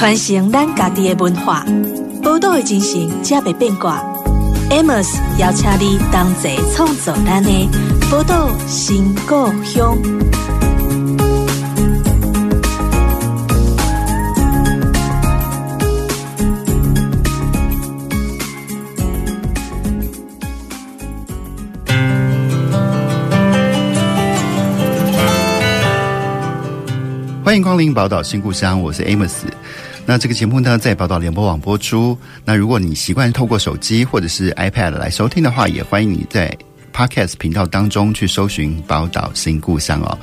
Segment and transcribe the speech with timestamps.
[0.00, 1.62] 传承咱家己的文化，
[2.22, 4.02] 宝岛的精神才袂变卦。
[4.70, 5.06] Amos
[5.38, 7.68] 邀请你同齐创造咱的
[8.10, 9.94] 宝岛新故乡。
[27.44, 29.32] 欢迎光临宝岛新故乡，我是 Amos。
[30.10, 32.18] 那这个节目呢，在宝岛联播网播出。
[32.44, 36.52] 那如果你习惯透过手机或者是 iPad 来收听的话，也欢迎你在
[36.92, 40.18] Podcast 频道当中去搜寻宝岛新故乡哦。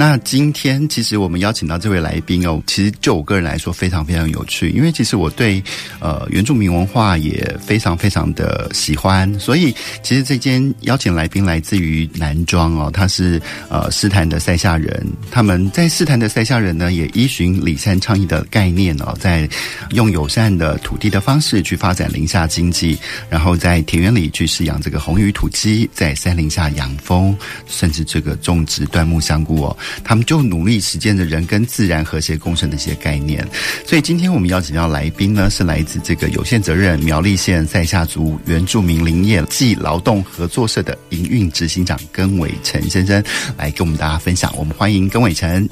[0.00, 5.62] 那今天其实我们邀请到这位来宾哦，其实就我个人来说非常非常有趣，因为其实我对
[5.98, 19.46] 呃原住民文化也非常非常的喜欢，所以其实这间邀请来宾来自于南庄哦，他是呃狮潭的赛夏人，他们在狮潭的赛夏人呢也依循里山倡议的概念哦，在
[19.90, 22.98] 用友善的土地的方式去发展林下经济，
[23.28, 27.36] 然后在田园里去饲养这个红羽土鸡，在山林下养蜂，
[27.68, 29.76] 甚至这个种植椴木香菇哦。
[30.02, 33.46] 他们就努力实践着人跟自然和谐共生的一些概念，
[33.86, 43.22] 所以今天我们邀请到来宾呢，是来自这个有限责任苗栗县赛夏族原住民林业暨劳动合作社的营运执行长根伟成先生，
[43.56, 44.52] 来跟我们大家分享。
[44.56, 45.68] 我们欢迎根伟成。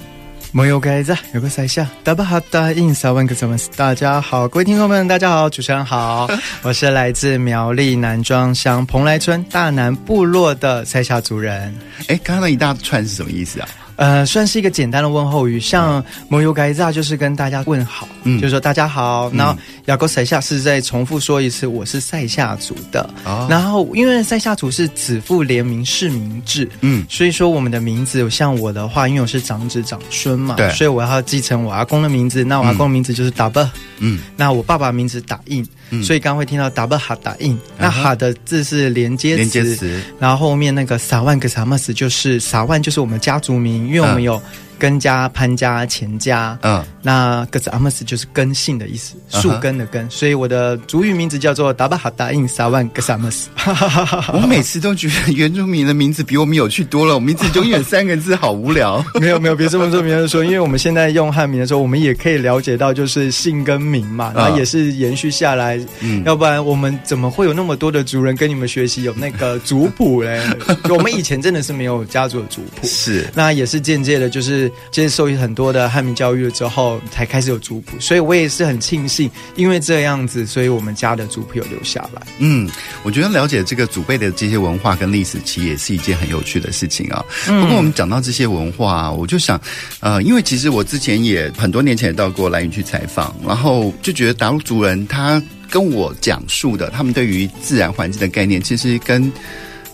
[0.51, 3.69] 没有盖子，有个赛夏，大巴哈达印萨万克萨曼斯。
[3.77, 6.27] 大家好，各位听众们，大家好，主持人好，
[6.63, 11.75] 我是来自苗栗南庄乡蓬莱村大南部落的塞夏族人。
[12.07, 13.69] 哎，刚刚那一大串是什么意思啊？
[13.99, 19.29] 呃，算是一个简单的问候语，像摩尤盖扎就是跟大家问好，嗯，就是说大家好。
[19.35, 23.11] 然后雅各赛夏是再重复说一次，我是塞夏族的。
[23.25, 35.67] 哦，然后因为塞夏族是子父联名世名制，嗯，所以说我们的名字，像我的话，因为我是长子长孙嘛，对，所以我要继承我阿公的名字，那我阿公的名字就是达巴，嗯，那我爸爸名字打印。
[35.91, 44.41] 嗯、所以刚刚会听到 double 哈打印，那哈的字是连接词，连接词，然后后面那个撒万个撒玛斯就是撒万就是我们家族名，因为我们有。
[44.79, 53.49] 根家、潘家、钱家，嗯，那格子阿姆斯就是根姓的意思，树根的根，所以我的族语名字叫做达巴哈达印萨万格萨姆斯。
[54.33, 59.05] 我每次都觉得原住民的名字比我们有趣多了，我们名字永远三个字，好无聊。
[59.21, 65.79] 没有没有，别这么说，别这么说，因为我们现在用汉名的时候，我们也可以了解到，就是姓跟名嘛，然后也是延续下来。
[66.01, 70.41] 嗯，要不然我们怎么会有那么多的族人跟你们学习有那个族谱嘞？
[70.89, 74.68] 我们以前真的是没有家族的族谱，是，那也是间接的，就是。
[74.91, 82.23] 接受很多的汉民教育了之后，才开始有族谱，所以我也是很庆幸，因为这样子，所以我们家的族谱有留下来。
[82.39, 82.69] 嗯，
[83.03, 87.25] 我觉得了解这个祖辈的这些文化跟历史，其实也是一件很有趣的事情啊。
[87.47, 89.61] 不过我们讲到这些文化，我就想，
[90.01, 99.33] 呃，因为其实我之前也很多年前也到过兰屿去采访，然后就觉得达悟族人他跟我讲述的他们对于自然环境的概念，其实跟。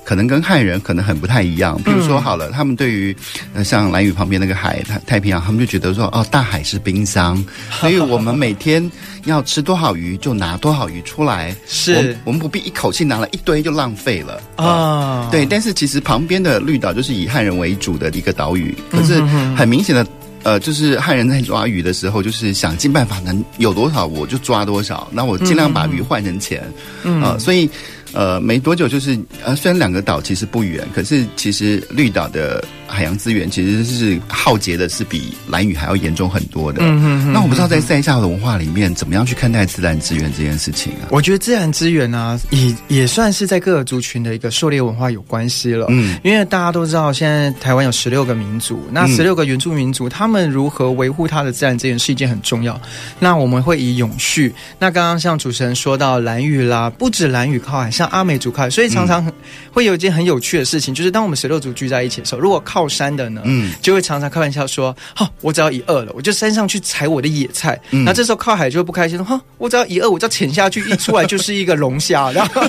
[0.05, 3.17] 可能跟汉人可能很不太一样，比如说好了，他们对于
[3.55, 7.43] 呃像蓝屿旁边那个海太太平洋，他们就觉得说哦，大海是冰箱，
[7.81, 8.91] 所以我们每天
[9.25, 11.95] 要吃多少鱼就拿多少鱼出来，是。
[11.95, 14.35] 我，我们不必一口气拿了一堆就浪费了。
[14.57, 15.29] 啊、哦。
[15.31, 19.21] 对，但是其实旁边的绿岛就是以汉人为主的一个岛屿，可是
[19.57, 20.07] 很明显的
[20.43, 26.63] 呃，就是汉人在抓鱼的时候，就是想尽办法能有多少我就抓多少，那我尽量把鱼换成钱，
[27.05, 27.71] 嗯、呃，所以。
[28.15, 36.83] 呃，没多久就是呃，虽然两个岛其实不远，可是其实绿岛的海洋资源其实是浩劫的，是比蓝雨还要严重很多的。
[36.83, 37.33] 嗯。
[37.33, 41.09] 那我不知道在赛夏文化里面，怎么样去看待自然资源这件事情啊？
[41.11, 45.87] 我觉得自然资源呢、啊，也也算是在各个族群的一个狩猎文化有关系了。
[45.91, 52.81] 嗯，因为大家都知道，现在台湾有十六个民族，那十六个原住民族，他们如何维护他的自然资源是一件很重要。
[53.19, 54.53] 那我们会以永续。
[54.79, 59.31] 那刚刚像主持人说到蓝屿啦，不止蓝屿靠海，像阿美族靠海，所以常常
[59.73, 67.81] 会有一件很有趣的事情，就是当我们十六族聚在一起的时候，如果靠山的呢，嗯，就会常常开玩笑说，哈，我只要一饿了，我就山上去采我的野菜。
[67.91, 72.31] 那、嗯、这时候靠海就会不开心，哈，我只要一饿，我就潜下去，一出来就是一个龙虾。
[72.35, 72.63] 然后，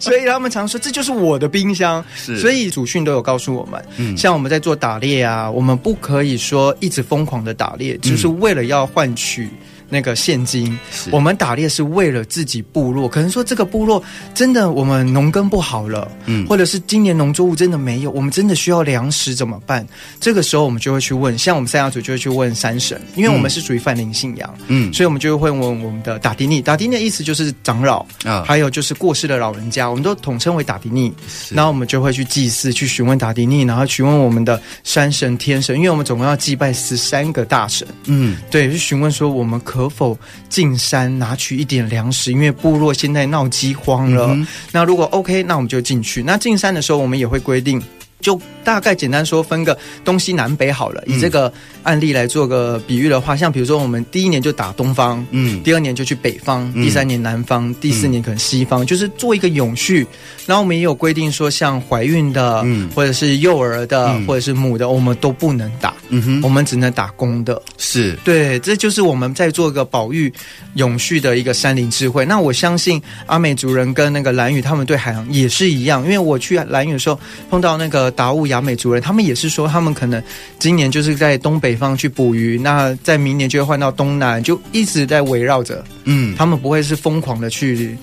[0.00, 2.04] 所以他们常说，这就是我的冰箱。
[2.14, 9.50] 是，所以祖训都有告诉我们，嗯，像我们在做打猎啊，我们不可以说一直疯狂的打猎，就是为了要换取。
[9.92, 10.78] 那个现金，
[11.10, 13.06] 我们打猎是为了自己部落。
[13.06, 14.02] 可能说这个部落
[14.32, 19.86] 真的我们农耕不好了，嗯，或者是今年农作物真的没有，我们真的需要粮食怎么办？
[20.18, 26.62] 这个时候我们就会去问，像我们三亚族就会去问山神，因为我们是属于泛灵信仰，嗯，所以我们就会问我们的打迪尼。
[26.62, 31.12] 打迪尼的意思就是长老啊，还有就是过世的老人家，我们都统称为打迪尼。
[31.50, 39.81] 然后我们就会去祭祀，去询问打迪尼，然后询问我们的山神、天神，因为我们总共要祭拜十三个大神，嗯，对，去询问说我们可。
[39.82, 40.16] 可否
[40.48, 42.30] 进山拿取一点粮食？
[42.30, 44.28] 因为部落现在闹饥荒了。
[44.30, 46.22] 嗯、那如果 OK，那我们就进去。
[46.22, 47.82] 那进山的时候，我们也会规定。
[48.20, 51.02] 就大概简单说，分个东西南北好了。
[51.08, 51.52] 以这个
[51.82, 60.06] 案例来做个比喻的话，像比如说我们第一年就打东方，嗯，第二年就去北方，嗯、第三年南方，第四年可能西方，嗯、就是做一个永续。
[60.46, 67.60] 然后我们也有规定说，像怀孕的，嗯，或者是幼儿的，嗯、或者是母的，我们都不能打，嗯哼，我们只能打公的。
[67.78, 70.32] 是对，这就是我们在做一个保育
[70.74, 72.24] 永续的一个山林智慧。
[72.24, 77.18] 那我相信阿美族人跟那个兰屿他们对海洋也是一样，因为我去兰屿的时候
[77.50, 78.12] 碰到那个。
[78.14, 80.22] 达悟雅美族人，他们也是说，他们可能
[80.58, 85.82] 今年就是在东北方去捕鱼，那在明年就会换到东南，就一直在围绕着。
[86.04, 87.96] 嗯，他们不会是疯狂的去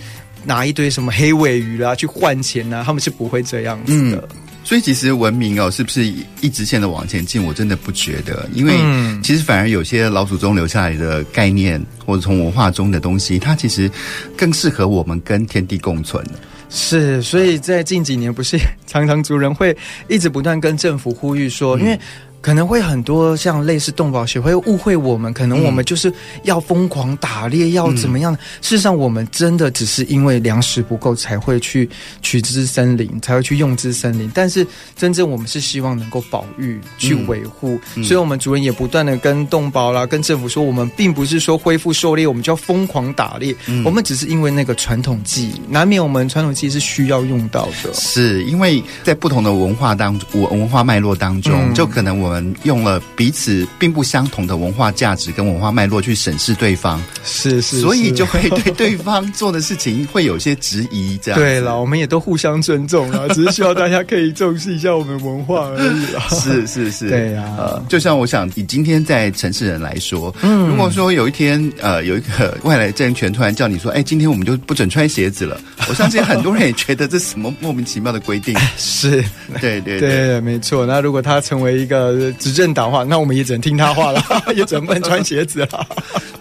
[0.45, 4.17] 拿一堆什么黑尾鱼啦去换钱啊，他们是不会这样子的。
[4.17, 4.23] 嗯，
[4.63, 6.05] 所以其实文明哦，是不是
[6.41, 7.43] 一直线的往前进？
[7.43, 8.73] 我真的不觉得，因为
[9.21, 13.89] 其实反而有些老祖宗留下来的概念，或者从文化中的东西，它其实
[14.37, 16.33] 更适合我们跟天地共存的。
[16.69, 19.75] 是，所以在近几年，不是 常常族人会
[20.07, 21.99] 一直不断跟政府呼吁说，嗯、因为。
[22.41, 26.11] 可能会很多像类似动保协会误会我们，可能我们就是
[26.43, 28.33] 要疯狂打猎，嗯、要怎么样？
[28.61, 31.89] 事实上，我们真的只是因为粮食不够才会去
[32.21, 34.31] 取之森林，才会去用之森林。
[34.33, 34.65] 但是
[34.95, 43.53] 真正我们是希望能够保育、去维护，嗯、所以我们主人也不断的跟动保啦、跟政府说，我们并不是说恢复狩猎，我们就要疯狂打猎。
[43.67, 47.93] 嗯、我们只是因为那个传统技艺，难免我们传统技艺是需要用到的。
[47.93, 52.28] 是因为在不同的文化当文，文化脉络当中，嗯、就可能我。
[52.29, 61.17] 我们用了彼此并不相同的文化价值跟文化脉络去审视对方，是是，是，所以就会对对方做的事情会有些质疑。
[61.23, 66.21] 这样对了，我们也都互相尊重了，只是希望大家可以重视一下我们文化而已啦。
[66.29, 67.85] 是是是，对呀、啊呃。
[67.89, 75.59] 就像我想以今天在城市人来说，嗯，如果说有一天呃有一个外来政权突然叫你说，哎，今天我们就不准穿鞋子了，
[75.89, 78.55] 我相信很多人也觉得这是什么莫名其妙的规定。
[78.77, 79.09] 是，
[79.59, 80.85] 对对对，对，没错。
[80.85, 82.18] 那如果他成为一个。
[82.33, 84.23] 执政党话，那我们也只能听他话了，
[84.55, 85.87] 也只能不能穿鞋子了。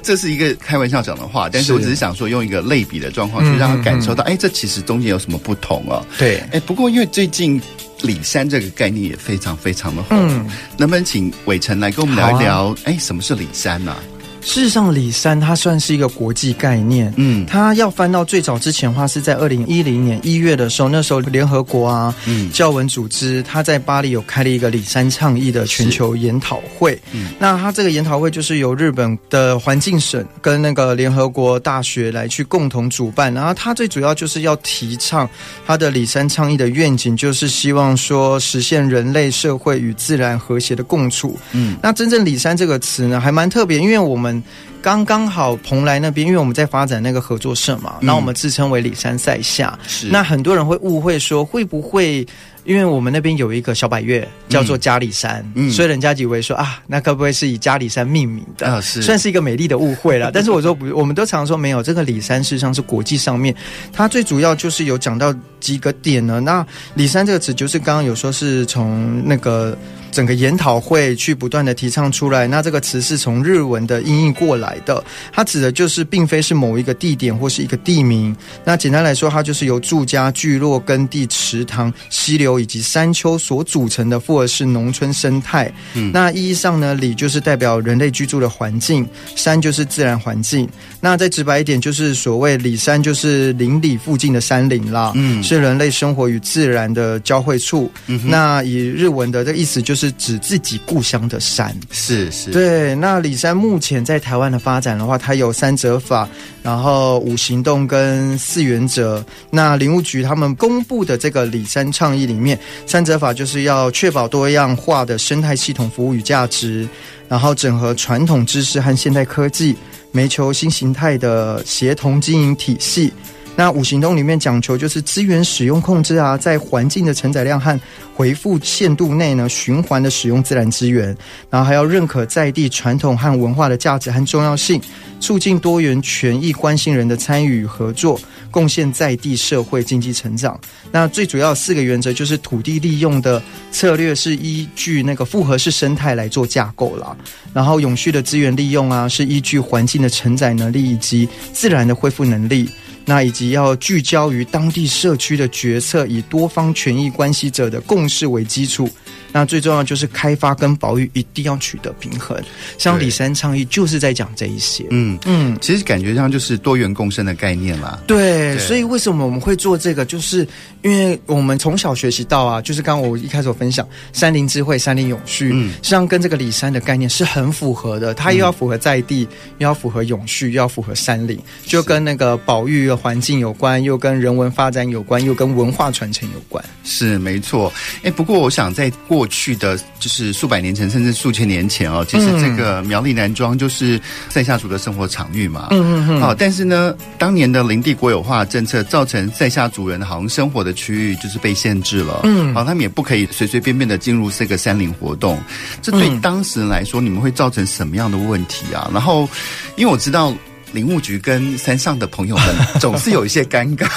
[0.02, 6.04] 这是一个开玩笑讲的话，但是我只是想说，用一个类比的状况去让他感受到，哎、嗯嗯，这其实中间有什么不同哦？
[6.18, 7.60] 对，哎，不过因为最近
[8.02, 10.46] 李山这个概念也非常非常的红，嗯、
[10.76, 12.74] 能不能请伟成来跟我们聊一聊？
[12.84, 13.98] 哎、啊，什么是李山呢、啊？
[14.40, 17.12] 事实上，李三它算是一个国际概念。
[17.16, 26.98] 嗯，它要翻到最早之前的话，是在二零一零年一月的时候，那时候联合国啊，嗯，教文组织，它在巴黎有开了一个李三倡议的全球研讨会。
[27.12, 33.32] 嗯，那它这个研讨会就是由日本的环境省跟那个联合国大学来去共同主办。
[33.34, 35.28] 然后它最主要就是要提倡
[35.66, 41.38] 它的李三倡议的愿景，就是希望说实现人类社会与自然和谐的共处。
[41.52, 44.37] 嗯，那真正李三这个词呢，还蛮特别，因为我们。
[44.80, 49.78] 刚刚好，蓬莱那边，因为我们在发展那个合作社嘛，那、嗯、我们自称为里山赛下。
[49.86, 52.26] 是，那很多人会误会说，会不会？
[52.64, 58.66] 因为我们那边有一个小百岳叫做嘉里山，嗯，所以人家以为说啊，那该不会是以嘉里山命名的？
[58.66, 60.30] 啊，是，算是一个美丽的误会了。
[60.34, 63.54] 但是我说不，我们都常说没有，这个里山事实上是国际上面，
[63.90, 66.40] 它最主要就是有讲到几个点呢。
[66.40, 69.74] 那里山这个词就是刚刚有说是从那个
[70.10, 72.46] 整个研讨会去不断的提倡出来。
[72.46, 78.36] 那这个词是从日文的音译过来的，它指的就是并非是某一个地点或是一个地名。
[78.64, 82.48] 那简单来说，它就是由住家、聚落、耕地、池塘、溪流。
[82.60, 85.72] 以及山丘所组成的复合式农村生态。
[85.94, 90.68] 嗯，那意义上呢，里就是代表人类居住的环境，山就是自然环境。
[91.00, 95.12] 那再直白一点，就是所谓里山，就是邻里附近的山林啦。
[95.14, 97.90] 嗯，是人类生活与自然的交汇处。
[98.24, 101.74] 那以日文的这个意思，就是指自己故乡的山。
[101.90, 102.94] 是是，对。
[102.94, 106.28] 那里山目前在台湾的发展的话，它有三则法，
[106.62, 109.24] 然后五行动跟四原则。
[109.50, 112.58] 那林务局他们公布的这个里山倡议里面。
[112.86, 116.88] 三则法就是要确保多样化的生态系统服务与价值，
[117.28, 119.76] 然后整合传统知识和现代科技，
[120.12, 123.12] 煤球新形态的协同经营体系。
[123.58, 127.76] 那五行动里面讲求就是资源使用控制啊，在环境的承载量和
[128.14, 131.06] 回复限度内呢，循环的使用自然资源，
[131.50, 134.80] 然后还要认可在地传统和文化的价值和重要性，
[135.18, 140.56] 促进多元权益关心人的参与与合作，贡献在地社会经济成长。
[140.92, 147.16] 那最主要四个原则就是土地利用的策略是依据那个复合式生态来做架构啦，
[147.52, 152.70] 然后永续的资源利用啊，是依据环境的承载能力以及自然的恢复能力。
[153.08, 158.86] 那以及要聚焦于当地社区的决策，以多方权益关系者的共识为基础，
[159.32, 162.36] 那最重要就是开发跟保育一定要取得平衡。
[162.78, 164.86] 像李山倡议就是在讲这一些。
[164.90, 168.00] 嗯嗯，其实感觉上就是多元共生的概念啦。
[168.06, 170.04] 对，对，所以为什么我们会做这个？
[170.04, 170.46] 就是
[170.82, 178.14] 因为我们从小学习到啊，就是刚刚我一开始有分享山林智慧、山林永续，嗯，实际上跟这个李山的概念是很符合的。
[178.14, 186.64] 它又要符合在地，又要符合永续，又要符合山林，就跟那个保育的环境有关，又跟人文发展有关，又跟文化传承有关。
[186.84, 187.72] 是没错。
[188.02, 195.68] 哎，不过我想在过去的就是数百年前，甚至数千年前哦，其实这个苗栗南庄就是赛夏族的生活场域嘛。
[195.70, 196.20] 嗯嗯嗯。
[196.20, 202.20] 好，但是呢，当年的林地国有化政策造成赛夏族人好像生活的区域就是被限制了。
[202.24, 202.54] 嗯。
[202.54, 205.40] 好，他们也不可以随随便便的进入这个山林活动。
[205.82, 208.90] 这对当时人来说，你们会造成什么样的问题啊？
[208.92, 209.28] 然后，
[209.76, 210.34] 因为我知道。
[210.72, 212.46] 林务局跟山上的朋友们
[212.80, 213.88] 总是有一些尴尬，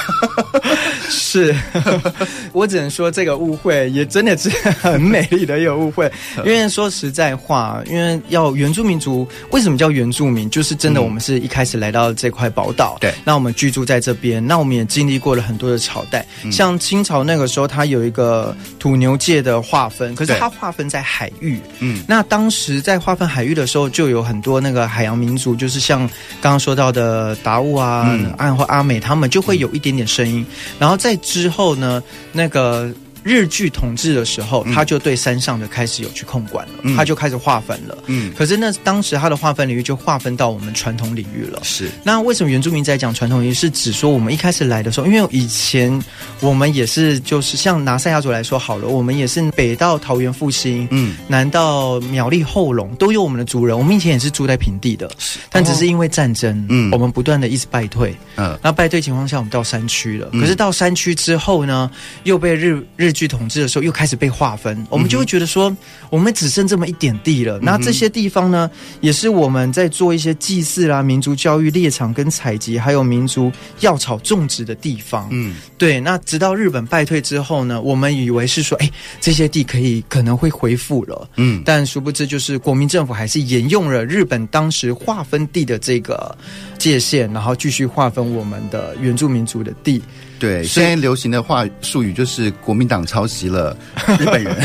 [1.09, 1.55] 是
[2.53, 6.11] 我只能说这个误会也真的是很美丽的一个误会。
[6.45, 10.49] 因为说实在话，因为要原住民族，为什么叫原住民？
[10.49, 16.25] 就是真的，我们是一开始来到这块宝岛，对，那我们居住在这边，那我们也经历过了很多的朝代。
[16.51, 21.59] 像清朝那个时候，它有一个土牛界的划分，可是它划分在海域。
[21.79, 25.99] 嗯，那当时在划分海域的时候，就有很多那个海洋民族，就是像
[26.39, 26.60] 刚刚。
[26.61, 30.45] 说到的达悟啊、安或阿美，他们就会有一点点声音，
[30.77, 32.01] 然后在之后呢，
[32.31, 32.89] 那个。
[33.23, 37.97] 日据统治的时候，他就对山上的开始有去控管了，嗯、他就开始划分了。
[38.07, 41.59] 嗯，可是那当时他的划分领域就划分到我们传统领域了。
[41.63, 43.53] 是，那为什么原住民在讲传统领域？
[43.53, 46.01] 是指说我们一开始来的时候，因为以前
[46.39, 53.77] 我们也是，就是像拿赛亚族来说好了，我们也是北到桃园复兴，嗯，南到苗栗后龙，都有我们的族人。
[53.77, 55.09] 我们以前也是住在平地的，
[55.51, 60.29] 但只是因为战争，嗯，我们不断的一直败退，嗯，那败退情况下，我们到山区了。
[60.31, 61.91] 可是到山区之后呢，
[62.23, 65.75] 又被日日据统治的时候，又开始被划分，我们就会觉得说，
[66.09, 67.59] 我们只剩这么一点地了。
[67.61, 75.27] 那这些地方呢，也是我们在做一些祭祀啦、民族教育、猎场跟采集，还有民族药草种植的地方。
[75.31, 75.99] 嗯，对。
[75.99, 78.89] 那直到日本败退之后呢，我们以为是说，哎，
[79.19, 81.29] 这些地可以可能会恢复了。
[81.37, 86.35] 嗯，但殊不知，就是国民政府还是沿用了日本当时划分地的这个
[86.77, 90.01] 界限，然后继续划分我们的原住民族的地。
[90.41, 93.77] 对，现在流行的话术语就是国民党抄袭了
[94.17, 94.55] 日本人，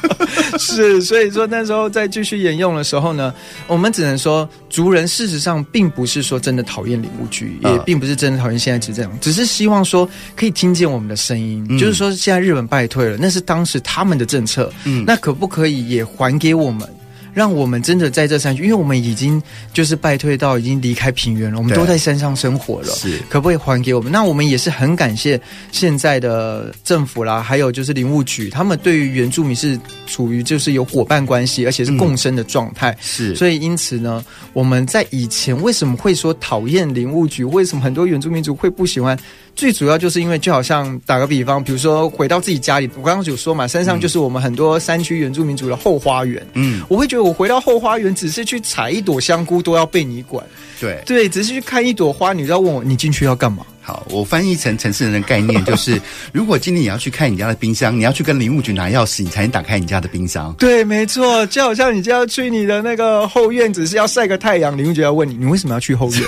[0.58, 3.34] 是，所以说那时候再继续沿用的时候呢，
[3.66, 16.88] 我们只能说族人事实上并不是说真的讨厌领务局，也并不是真的讨厌现在是这样，只是希望说可以听见我们的声音，嗯、就是说现在日本败退了，那是当时他们的政策，嗯，那可不可以也还给我们？
[17.38, 19.40] 让我们真的在这山区，因为我们已经
[19.72, 22.88] 就是败退到已经离开平原了，我们都在山上生活了。
[22.88, 24.10] 是，可不可以还给我们？
[24.10, 25.40] 那我们也是很感谢
[25.70, 29.78] 现在的政府啦，还有就是林务局，他们对于原住民是
[30.08, 32.96] 处于就是有伙伴关系，而且是共生的状态。
[33.00, 37.44] 是，所以因此呢，我们在以前为什么会说讨厌林务局？
[37.44, 39.16] 为什么很多原住民族会不喜欢？
[39.58, 46.46] 最主要就是因为，就好像打个比方，比如说回到自己家里，我刚刚有说嘛，山上就是我们很多山区原住民族的后花园。
[46.54, 50.46] 嗯，我会觉得我回到后花园，只是去采一朵香菇都要被你管。
[50.80, 53.66] 对对，只是去看一朵花，你都要问我，你进去要干嘛？
[53.88, 55.98] 好，我翻译成城市人的概念，就是
[56.30, 60.54] 如果今天你要去看你家的冰箱，你要去跟林务局拿钥匙，你才能打开你家的冰箱。
[60.58, 66.22] 对，没错，就好像你就要去你的那个后院，只是要晒个太阳，林务局要问你，你为什么要去后院？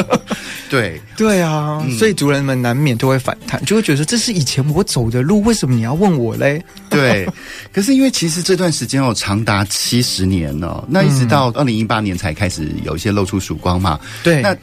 [0.68, 6.62] 对， 对啊，嗯、所以族人们难免都会反弹，就会觉得这是以前我走的路，为什么你要问我嘞？
[6.90, 7.26] 对，
[7.72, 13.98] 可是因为其实这段时间有长达七十年哦，那一直到二零一八年才开始有一些露出曙光嘛。
[14.22, 14.54] 对，那。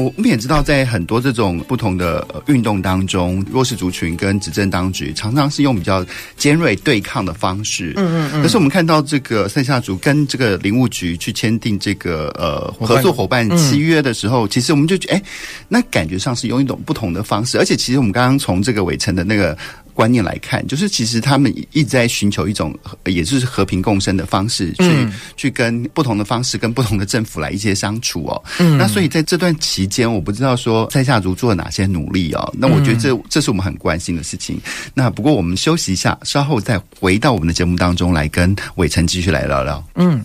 [0.00, 6.04] 我们也知道，在很多这种不同的运动当中，弱势族群跟执政当局常常是用比较
[6.36, 7.92] 尖锐对抗的方式。
[7.96, 8.42] 嗯嗯嗯。
[8.42, 15.22] 可是我们看到这个塞夏族跟这个林务局去签订这个呃合作伙伴契约的时候，其实我们就觉得，哎，
[15.68, 17.58] 那感觉上是用一种不同的方式。
[17.58, 19.56] 而且，其实我们刚刚从这个伟成的那个。
[20.00, 28.42] 观念来看，就是其实他们一直在寻求一种，也就是和平共生的方式，去、嗯、去跟不同的方式，跟不同的政府来一些相处哦。
[28.60, 32.50] 嗯，那所以在这段期间，我不知道说赛夏族做了哪些努力哦。
[32.56, 34.58] 那我觉得这这是我们很关心的事情。
[34.94, 39.84] 那不过我们休息一下，稍后再回到我们的节目当中来跟伟成继续来聊聊。
[39.96, 40.24] 嗯。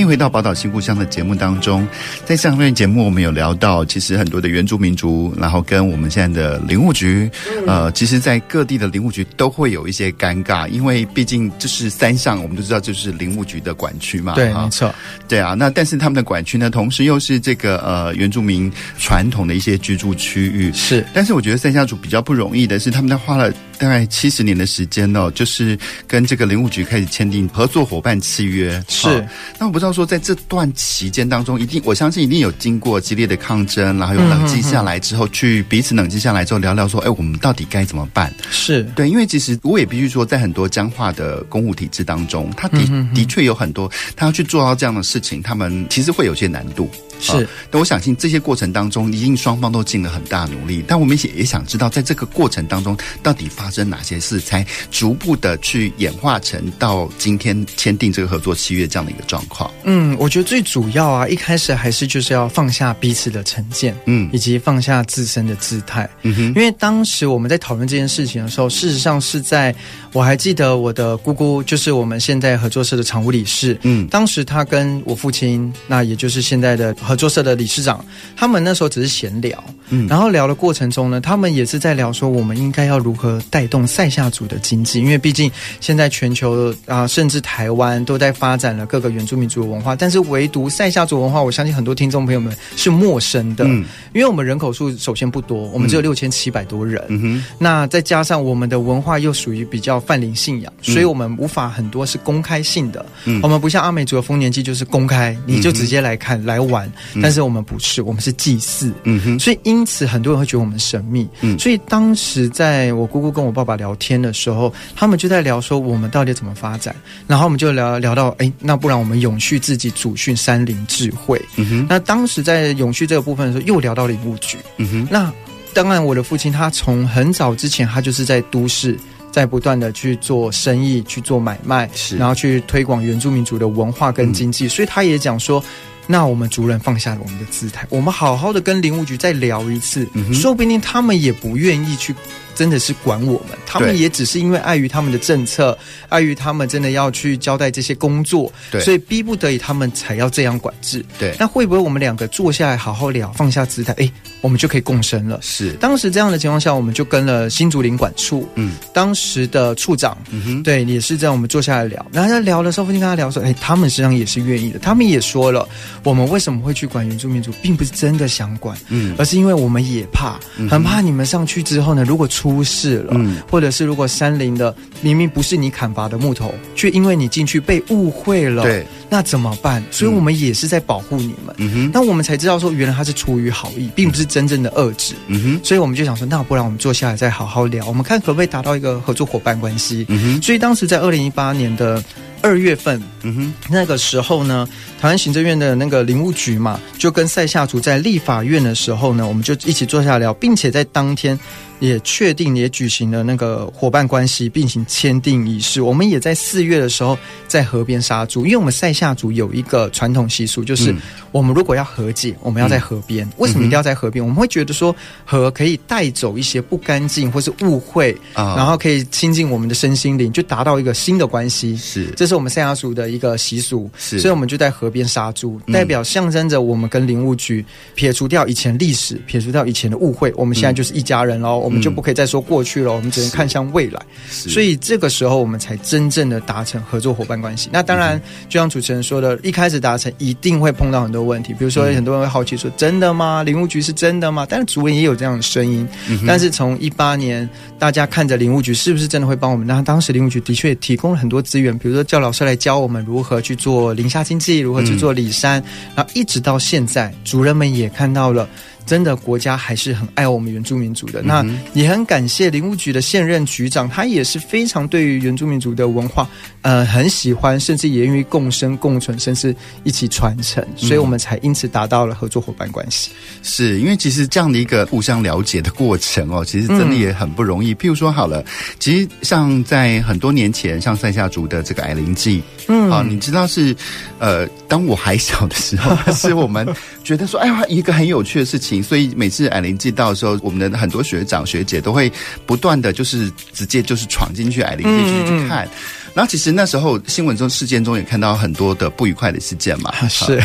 [0.00, 1.86] 欢迎回到《宝岛新故乡》的节目当中，
[2.24, 7.30] 在上面节目我们有聊到，其实很多的原住民族，然后跟我们现在的林务局，
[7.66, 14.90] 呃，其实，在各地的林务局都会有一些尴尬，因为毕竟这是山上，我们都知道就是林务局的管区嘛，对，没错，
[15.28, 15.52] 对啊。
[15.52, 21.04] 那但是他们的管区呢，同时又是这个呃原住民传统的一些居住区域，是。
[21.12, 29.26] 但是我觉得赛夏族比较不容易的是，他们在花了大概七十年的时间哦，就是跟这个林务局开始签订合作伙伴契约，是。
[29.58, 29.80] 那我不。
[29.80, 38.30] 知道说，在这段期间当中，一定我相信一定有经过激烈的抗争，然后有冷静下来之后，去彼此冷静下来之后聊聊说，哎，我们到底该怎么办？
[38.50, 42.78] 是对，因为其实我也必须说，在很多僵化的公务体制当中，他的
[43.14, 46.90] 的确有很多他要去做到这样的事情，他们其实会有些难度。
[47.22, 50.84] 是，但我相信这些过程当中，一定双方都尽了很大努力。
[50.86, 59.70] 但我们也也想知道，在这个过程当中，到底发生哪些事，才逐步的去演化成到今天签订这个合作契约这样的一个状况。
[59.84, 66.42] 嗯，我觉得最主要啊，一开始还是就是要放下彼此的成见，嗯，以及放下自身的姿态，嗯哼。
[66.48, 69.74] 因为当时我们在讨论这件事情的时候，事实上是在
[70.12, 76.94] 我还记得我的姑姑，就是我们现在合作社的常务理事，嗯，当时他跟我父亲，那也就是现在的。
[77.00, 78.04] 合作社的理事长，
[78.36, 85.50] 他们那时候只是闲聊，嗯，然后聊的过程中呢，他们也是在聊说，我们应该要如何带动赛夏族的经济，因为毕竟
[85.80, 106.90] 现在全球啊，甚至台湾都在发展了各个原住民族的文化，但是唯独赛夏族文化，我相信很多听众朋友们是陌生的，嗯，因为我们人口数首先不多，我们只有六千七百多人，嗯哼，那再加上我们的文化又属于比较泛灵信仰，所以我们无法很多是公开性的，嗯，我们不像阿美族的丰年祭就是公开，你就直接来看来玩。
[107.22, 116.94] 但是我们不是，我们是祭祀，嗯哼，所以因此很多人会觉得我们神秘，嗯，所以当时在我姑姑跟我爸爸聊天的时候，他们就在聊说我们到底怎么发展，
[117.26, 125.32] 然后我们就聊聊到，哎，那不然我们永续自己祖训山林智慧，嗯哼，那当时在永续这个部分的时候，又聊到林务局，嗯哼，那
[125.72, 128.98] 当然我的父亲他从很早之前，他就是在都市，
[129.30, 135.62] 在不断的去做生意，去做买卖，是，然后去推广原住民族的文化跟经济，嗯，所以他也讲说。
[136.06, 142.12] 那我们族人放下了我们的姿态，我们好好的跟林务局再聊一次，嗯，说不定他们也不愿意去。
[142.60, 145.76] 真的是管我们，他们也只是因为碍于他们的政策，
[146.10, 151.02] 碍于他们真的要去交代这些工作，对，所以逼不得已他们才要这样管制。
[151.18, 155.38] 对，那会不会我们两个坐下来好好聊，放下姿态，哎，我们就可以共生了？
[155.40, 165.66] 是，当时这样的情况下，我们就跟了新竹林管处，嗯，当时的处长，嗯哼，对，也是这样，我们坐下来聊，然后在聊的时候，父亲跟他聊说，哎，他们实际上也是愿意的，他们也说了，
[166.04, 179.82] 我们为什么会去管原住民族，并不是真的想管，嗯，而是因为我们也怕，很怕你们上去之后呢，如果出出事了，嗯，或者是如果山林的明明不是你砍伐的木头，却因为你进去被误会了，对，那怎么办？
[179.90, 192.02] 所以我们也是在保护你们，嗯哼，那我们才知道说，原来他是出于好意，并不是真正的遏制，嗯哼，所以我们就想说，那不然我们坐下来再好好聊，我们看可不可以达到一个合作伙伴关系，嗯哼，所以当时在二零一八年的。
[192.42, 194.66] 二月份，嗯哼，那个时候呢，
[195.00, 201.38] 台湾行政院的那个林务局嘛，就跟塞夏族在立法院的时候呢，我们就一起坐下来聊，并且在当天
[201.80, 205.82] 也确定也举行了那个伙伴关系并行签订仪式。
[205.82, 207.16] 我们也在四月的时候
[207.48, 210.94] 在河边杀猪，因为我们塞夏族有一个传统习俗，就是
[211.32, 213.28] 我们如果要和解，我们要在河边。
[213.38, 214.22] 为什么一定要在河边？
[214.22, 221.76] 我们会觉得说河可以带走一些不干净或是误会，然后可以亲近我们的身心灵，就达到一个新的关系。
[221.76, 222.30] 是这。
[222.30, 234.00] 是我们塞夏族的一个习俗，是，所以我们就在河边杀猪，代表象征着我们跟林务局撇除掉以前历史，撇除掉以前的误会，我们现在就是一家人喽，嗯，我们就不可以再说过去了，我们只能看向未来。
[234.30, 237.68] 所以这个时候我们才真正的达成合作伙伴关系。
[237.72, 243.42] 那当然，就像主持人说的，一开始达成一定会碰到很多问题，比如说很多人会好奇说：“真的吗？
[243.42, 245.86] 林务局是真的吗？”但是族人也有这样的声音。
[246.24, 249.66] 但是从一八年，大家看着林务局是不是真的会帮我们？
[249.66, 252.20] 那当时林务局的确提供了很多资源，比如说叫。
[252.20, 255.64] 老师来教我们如何去做零下经济，如何去做里山，嗯，
[255.96, 258.48] 然后一直到现在，主人们也看到了
[258.86, 261.22] 真的国家还是很爱我们原住民族的。
[261.22, 266.28] 嗯、那也很感谢林务局的现任局长，他也是非常对于原住民族的文化，
[266.62, 273.10] 呃，很喜欢，甚至也愿意共生共存，甚至一起传承，所以我们才因此达到了合作伙伴关系。
[273.42, 277.72] 是因为其实这样的一个互相了解的过程哦，其实真的也很不容易。
[277.72, 278.44] 嗯、譬如说好了，
[278.78, 283.74] 其实像在很多年前，像塞夏族的这个矮灵祭，嗯，啊，你知道是，
[284.18, 286.66] 呃，当我还小的时候， 是我们
[287.02, 292.12] 觉得说，哎呀，一个很有趣的事情，所以每次矮灵祭到的时候，我们的很多学长学姐都会
[292.46, 295.66] 不断的就是直接就是闯进去矮灵祭去去看。
[295.66, 295.70] 嗯
[296.14, 300.40] 然后其实那时候新闻中事件中也看到很多的不愉快的事件嘛， 是。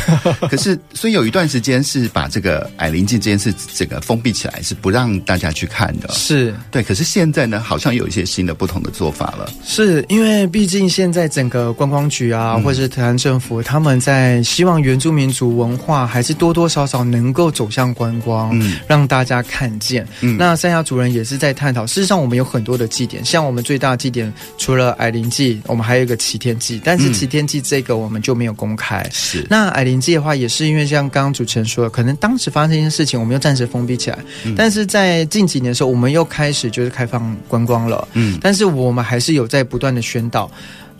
[0.49, 6.09] 可是所以有一段时间是把这个矮灵祭这件事这个封闭起来，是不让大家去看的。
[6.13, 6.83] 是对。
[6.83, 9.49] 可是现在呢，好像有一些新的不同的做法了。
[9.63, 20.07] 是因为毕竟现在整个观光局啊，嗯、或者是台湾政府，他们在希望原住民族文化还是多多少少能够走向观光，嗯，让大家看见。
[20.21, 21.87] 嗯，那三亚主人也是在探讨。
[21.87, 25.54] 事实上，我们有很多的祭典，像我们最大的祭典，除了矮灵祭。
[25.65, 29.01] 我们还有一个齐天祭，但是齐天祭这个我们就没有公开。
[29.01, 34.19] 嗯、是那矮灵祭的话，也是因为像刚刚主持人说的，可能当时发生一件事情，我们又暂时封闭起来。
[34.43, 38.07] 嗯、但是在近几年的时候，我们又开始就是开放观光了。
[38.13, 40.49] 嗯，但是我们还是有在不断的宣导。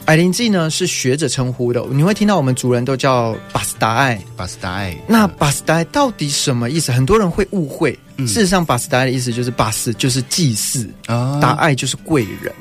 [0.06, 4.96] 矮灵祭呢是学者称呼的，你会听到我们族人都叫巴斯达爱，巴斯达爱。
[5.08, 6.92] 那巴斯达爱到底什么意思？
[6.92, 7.98] 很多人会误会。
[8.18, 12.54] 嗯、事实上，巴斯达爱的意思就是巴斯就是祭祀，达、哦、爱就是贵人。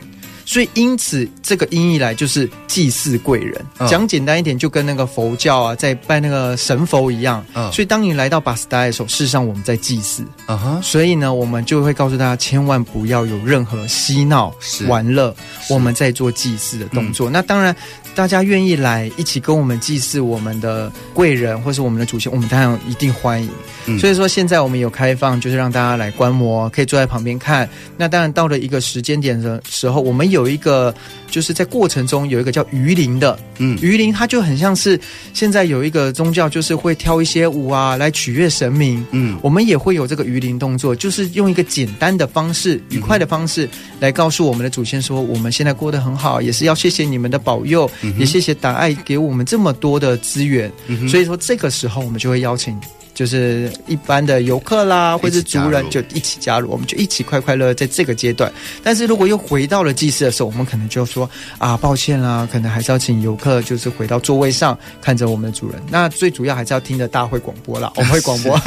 [0.54, 3.60] 所以，因此这个音译来就是祭祀贵人。
[3.88, 4.08] 讲、oh.
[4.08, 7.44] 简单一点，就跟那个佛教啊，在拜那个神佛一样。
[7.54, 7.72] Oh.
[7.72, 10.22] 所以，当你来到巴斯达的时候，事实上我们在祭祀。
[10.46, 10.80] Uh huh.
[10.80, 14.54] 所以呢，我们就会告诉大家，千万不要有任何嬉闹、
[14.86, 15.34] 玩乐，
[15.68, 17.28] 我们在做祭祀的动作。
[17.28, 17.74] 嗯、那当然。
[18.14, 23.48] 大家愿意来一起跟我们祭祀我们的贵人，或是我们的祖先，我们当然一定欢迎。
[23.86, 27.68] 嗯、所以说，现在我们有开放，就是让大家来观摩，可以坐在旁边看。
[27.98, 30.94] 那当然，到了一个时间点的时候，我们有一个，
[31.30, 34.98] 就是在过程中有一个叫鱼鳞的，嗯，鱼鳞它就很像是
[35.34, 39.04] 现在有一个宗教，就是会跳一些舞啊，来取悦神明。
[39.10, 43.68] 嗯，我们也会有这个鱼鳞动作，就是用一个简单的方式、愉快的方式
[44.00, 47.90] 来告诉我们的祖先说，我们现在过得很好，也是要谢谢你们的保佑。
[48.18, 52.78] 也谢谢大爱给我们这么多的资源，嗯、所以说这个时候我们就会邀请。
[53.14, 58.52] 就是一般的游客啦，或者是族人就一起加入，我们就一起快快乐乐在这个阶段。
[58.82, 65.80] 但是如果又回到了祭祀的时候，我们可能就说啊，抱歉啦，可能还是要请游客就是回到座位上看着我们的主人。
[65.88, 68.60] 那最主要还是要听着大会广播啦， 我们会广播。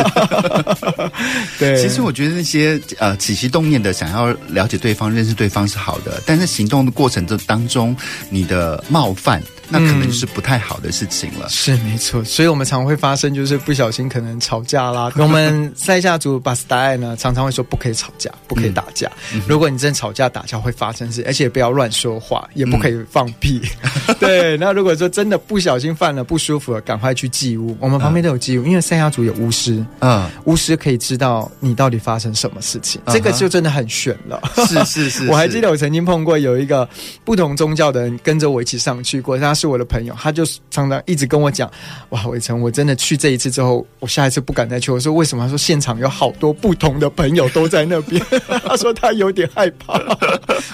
[1.60, 7.96] 对，其实我觉得那些呃起心动念的想要了解对方、认识对方是好的，但是行动的过程这当中，
[8.30, 9.44] 你的冒犯。
[9.70, 11.48] 那可能是不太好的事情了。
[11.48, 15.12] 嗯、是没错，所以我们常会发生就是不小心可能吵架啦。
[15.18, 19.12] 我们塞夏族巴斯达爱呢，常常会说不可以吵架，不可以打架。
[19.34, 23.62] 嗯、如果你真吵架打架会发生事，而且不要乱说话，也不可以放屁。
[23.82, 27.76] 嗯、 对，那如果说真的不小心犯了不舒服了，赶快去祭屋。
[27.80, 33.02] 我们旁边都有祭屋，因为塞夏族有巫师，嗯，巫师可以知道你到底发生什么事情。
[33.06, 34.42] 嗯、这个就真的很玄了。
[34.68, 36.88] 是是是，是， 我还记得我曾经碰过有一个
[37.26, 39.57] 不同宗教的人跟着我一起上去过，他。
[39.58, 41.70] 是我的朋友，他就常常一直跟我讲
[42.12, 48.24] ：“哇，伟成，我真的去这一次之后，我下一次不敢再去。”我说：“为什么？”他说：“现场有好多不同的朋友都在那边。
[48.64, 50.00] ”他说他有点害怕，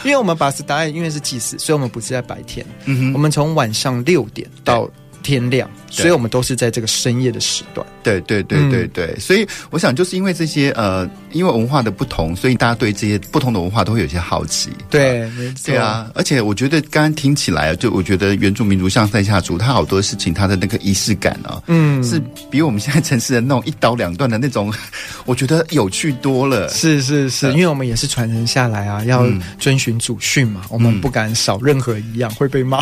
[0.03, 4.89] 因为我们巴斯达爱因为是祭祀，所以我们不是在白天，嗯，我们从晚上六点到
[5.21, 5.69] 天亮。
[6.01, 7.85] 所以我们都是在这个深夜的时段。
[8.01, 14.71] 对对对对对，嗯、所以我想就是因为这些呃，因为文化的不同，所以大家对这些不同的文化都会有些好奇。
[14.89, 15.55] 对，啊没错。
[15.67, 24.73] 对啊，而且我觉得刚刚听起来，就我觉得原住民族像赛夏族，他好多事情，他的那个仪式感啊，嗯，是比我们现在城市的那种一刀两断的那种，
[25.25, 26.67] 我觉得有趣多了。
[26.69, 29.25] 是是是，因为我们也是传承下来啊，要
[29.59, 32.81] 遵循祖训嘛，嗯、我们不敢少任何一样，会被骂。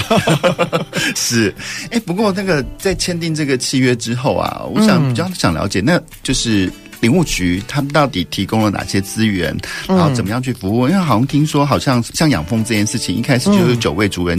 [1.15, 1.54] 是，
[1.91, 2.97] 哎，不过那个在。
[3.01, 10.87] 签订这个契约之后啊，我想比较想了解，嗯、那就是林务局他们到底提供了哪些资源，然后怎么样去服务？
[10.87, 14.37] 嗯、因为好像听说，好像像养蜂这件事情，一开始就是九位主人。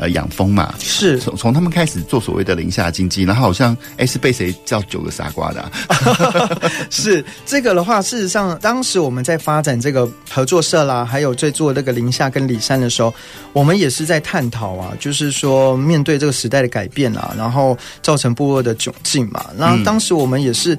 [0.00, 5.60] 嗯呃，养蜂嘛，是从从他们开始做所谓的林下经济，然后好像哎，是被谁叫九个傻瓜的？
[5.60, 5.70] 啊？
[6.88, 13.12] 是这个的话，事实上，当时我们在发展这个合作社啦，还有在做那个林下跟里山的时候，
[13.52, 20.78] 我们也是在探讨啊，就是说面对这个时代的改变啊，然后造成部落的窘境嘛，然后当时我们也是。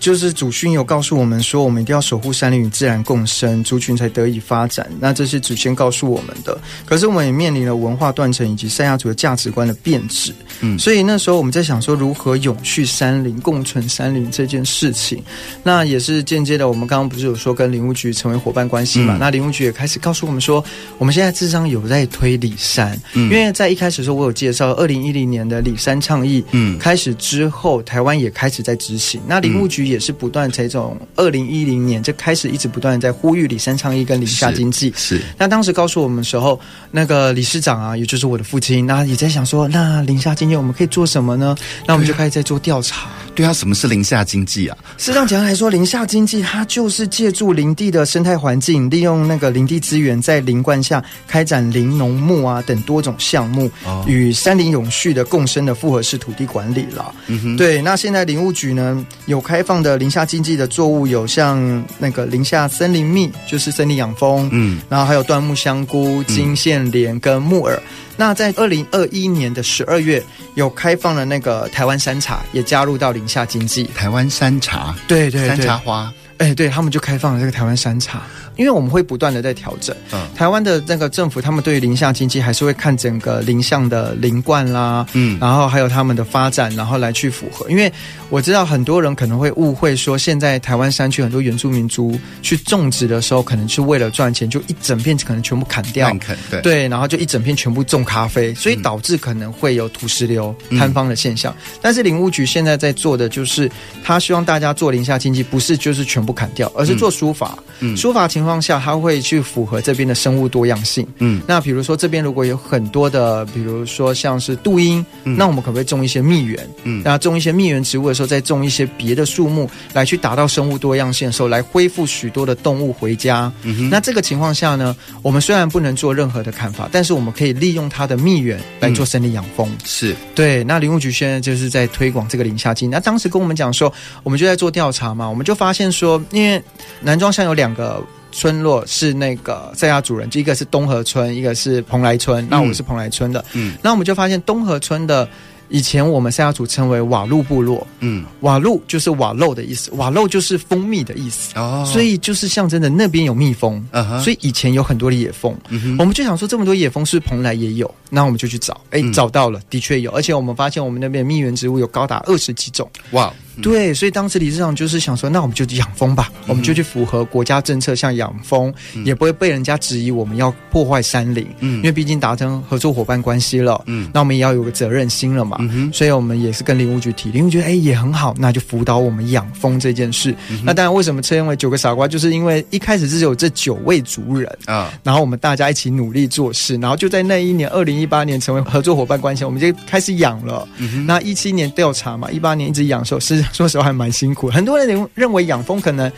[0.00, 4.90] 就是祖训有告诉我们说，我们一定要守护山林与自然共生，族群才得以发展。
[4.98, 6.58] 那这是祖先告诉我们的。
[6.86, 10.34] 可是我们也面临了文化断层以及三亚族的价值观的变质。
[10.62, 15.22] 嗯，所以那时候我们在想说，如何永续山林、共存山林这件事情。
[15.62, 19.16] 那也是间接的，我们刚刚不是有说跟林务局成为伙伴关系嘛？
[19.16, 20.64] 嗯、那林务局也开始告诉我们说，
[20.96, 29.20] 我们现在智商有在推里山，嗯、因为在一开始的时候我有介绍，二零一零年的李山倡议，嗯，开始之后，台湾也开始在执行。
[29.26, 34.92] 那林务局也是不断这种，二零一零年就开始一直不断在呼吁里山倡议跟林下经济。
[34.96, 36.58] 是，那当时告诉我们的时候，
[36.90, 41.54] 那个理事长啊，也就是我的父亲，那也在想说，那林下经济我们可以做什么呢？
[41.86, 43.08] 那我们就开始在做调查。
[43.34, 44.76] 对啊，什么是林下经济啊？
[44.98, 53.70] 事实上，简单来说，林下经济它就是借助林地的生态环境，利用那个林地资源，在林冠下开展林农牧啊等多种项目，
[54.06, 57.14] 与山林永续的共生的复合式土地管理了。
[57.28, 57.80] 嗯哼，对。
[57.80, 67.80] 那现在林务局呢，有开放的林下经济的作物，有像那个林下森林蜜，就是森林养蜂，嗯，然后还有椴木香菇、金线莲跟木耳。
[68.16, 70.22] 那在二零二一年的十二月，
[70.54, 73.84] 有开放了那个台湾山茶，也加入到林下经济。
[73.94, 78.22] 台湾山茶，对对对，山茶花，哎，对他们就开放了这个台湾山茶。
[78.56, 87.70] 因为我们会不断的在调整，嗯，台湾的那个政府，他们对于林下经济还是会看整个林相的林冠啦，嗯，然后还有他们的发展，然后来去符合。
[87.70, 87.90] 因为
[88.28, 101.54] 我知道很多人可能会误会说，现在台湾山区很多原住民族去种植的时候，可能是为了赚钱，就一整片可能全部砍掉，砍对对，然后就一整片全部种咖啡，所以导致可能会有土石流、坍方的现象。
[101.54, 103.70] 嗯，但是林务局现在在做的就是，
[104.04, 108.60] 他希望大家做林下经济，不是就是全部砍掉，而是做书法，嗯，书法情况。
[108.60, 116.68] 下它会去符合这边的生物多样性，嗯，那比如说这边如果有很多的，比如说像是杜英，嗯，那我们可不可以种一些蜜源？
[116.84, 123.50] 嗯，那种一些蜜源植物的时候，再种一些别的树木来去达到生物多样性的时候，来恢复许多的动物回家。
[123.62, 129.66] 嗯哼，那这个情况下呢，我们虽然不能做任何的砍伐，但是我们可以利用它的蜜源来做森林养蜂。
[129.84, 132.90] 是对，那林务局现在就是在推广这个林下经。
[132.90, 133.90] 那当时跟我们讲说，
[134.22, 136.62] 我们就在做调查嘛，我们就发现说，因为
[137.00, 138.02] 南庄乡有两个。
[138.32, 142.46] 村落是那个赛夏族人，就一个是东河村，一个是蓬莱村。
[142.48, 145.28] 那我是蓬莱村的，嗯，那我们就发现东河村的
[145.68, 155.52] 以前我们赛夏族称为瓦路部落，嗯，瓦路就是瓦漏的意思，瓦漏就是蜂蜜的意思，哦，所以就是象征着那边有蜜蜂，嗯，所以以前有很多的野蜂，
[155.98, 163.34] 我们就想说这么多野蜂是蓬莱也有，那我们就去找，哎，找到了，的确有，而且我们发现我们那边蜜源植物有高达二十几种，哇。
[163.62, 168.72] 对，所以当时理事长就是想说，那我们就养蜂吧，我们就去符合国家政策，像养蜂，
[169.04, 180.34] 也不会被人家质疑我们要破坏山林，嗯，因为毕竟达成合作伙伴关系了，嗯，那我们也要有个责任心了嘛，嗯，所以我们也是跟林务局提，林务局哎也很好，那就辅导我们养蜂这件事。
[180.64, 190.66] 那当然，为什么称为九个傻瓜，就是因为一开始是有这九位族人啊，然后我们大家一起努力做事，然后就在那一年，二零一八年成为合作伙伴关系，我们就开始养了。
[191.06, 196.10] 那一七年调查嘛，一八年一直养的时说实话还蛮辛苦，很多人认认为养蜂可能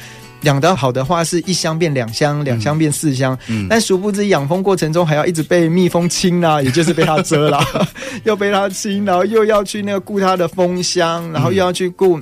[0.43, 7.63] 养得好的话是一箱变两箱，两箱变四箱，嗯，但殊不知养蜂过程中还要一直被蜜蜂亲啦，也就是被它蛰了，
[8.25, 12.21] 又被它亲，然后又要去那个顾它的蜂箱，然后又要去顾。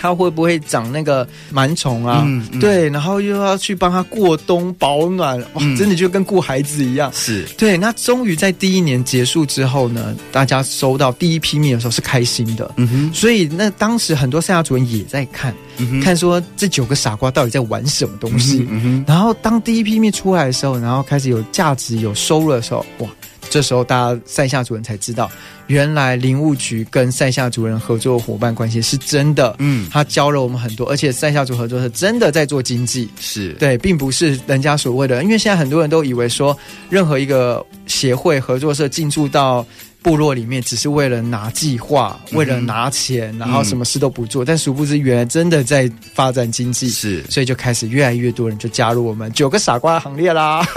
[0.00, 2.22] 它会不会长那个螨虫啊？
[2.24, 7.12] 嗯嗯、对，然后又要去帮它过冬保暖，哇，真的就跟顾孩子一样。
[7.12, 7.76] 是对。
[7.76, 12.72] 那终于在第一年结束之后呢，大家收到第一批蜜的时候是开心的。
[12.76, 13.10] 嗯哼。
[13.12, 15.54] 所以那当时很多赛夏族人也在看，
[16.02, 18.66] 看说这九个傻瓜到底在玩什么东西。
[18.70, 19.04] 嗯哼。
[19.06, 23.08] 然后当第一批蜜出来的时候，然后开始有价值有收入的时候，哇！
[23.50, 25.28] 这时候，大家赛夏族人才知道，
[25.66, 29.54] 原来林务局跟赛夏族人合作伙伴关系是真的。
[29.58, 35.22] 嗯，他教了我们很多，而且赛夏族合作是真的在做经济，是对，并不是人家所谓的。
[35.24, 36.56] 因为现在很多人都以为说，
[36.88, 39.66] 任何一个协会合作社进驻到
[40.00, 44.44] 部落里面，只是为了拿计划，为了拿钱，然后什么事都不做。
[44.44, 46.88] 嗯、但殊不知，原来真的在发展经济。
[46.88, 50.64] 是，所以就开始越来越多人就加入我们九个傻瓜的行列啦。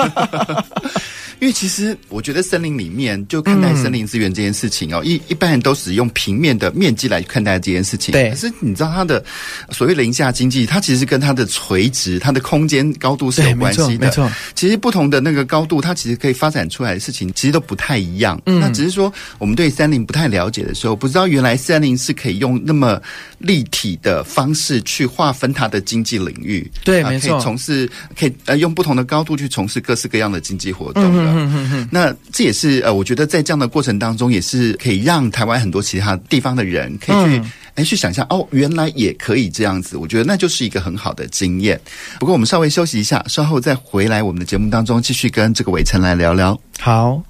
[1.39, 8.11] 因为其实我觉得森林里面就看待森林资源这件事情哦，嗯、一一般人都使用平面的面积来看待这件事情。
[8.11, 9.23] 对，可是你知道它的
[9.71, 14.07] 所谓林下经济，它其实跟它的垂直、它的空间高度是有关系的。
[14.07, 18.41] 没错，其实不同的那个高度，它其实可以发展出来的事情，其实都不太一样。
[18.45, 23.01] 嗯，那只是说我们对森林不太了解的时候，不知道原来森林是可以用那么
[23.39, 26.69] 立体的方式去划分它的经济领域。
[26.83, 31.03] 对，啊、没错，可以从事可以呃用不同的高度去从事各式各样的经济活动。
[31.03, 37.41] 嗯嗯嗯嗯，那这也是呃，我觉得在这样的过程当中，也是可以让台湾很多其他地方的人可以去
[37.75, 39.97] 哎，去想象哦，原来也可以这样子。
[39.97, 41.79] 我觉得那就是一个很好的经验。
[42.19, 46.59] 不过我们稍微休息一下，稍后再回来我们的节目当中，继续跟这个伟成来聊聊。
[46.79, 47.21] 好。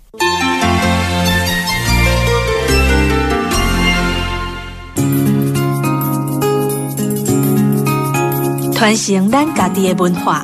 [8.75, 10.43] 传承咱家己的文化，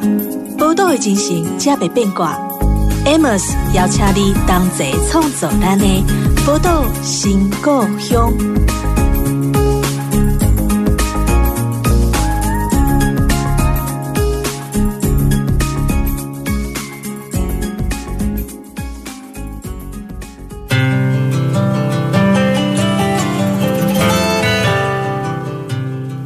[0.57, 2.48] 宝岛的精神才袂变卦。
[3.05, 5.85] Amos 邀请你同齐创作咱的
[6.45, 8.33] 宝岛新故乡。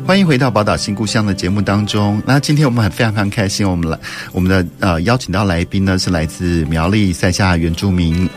[0.05, 2.21] 欢迎回到《宝岛新故乡》的节目当中。
[2.25, 3.97] 那今天我们很非常非常开心，我们来
[4.33, 8.29] 我们的呃邀请到来宾呢是来自苗栗塞夏原住民。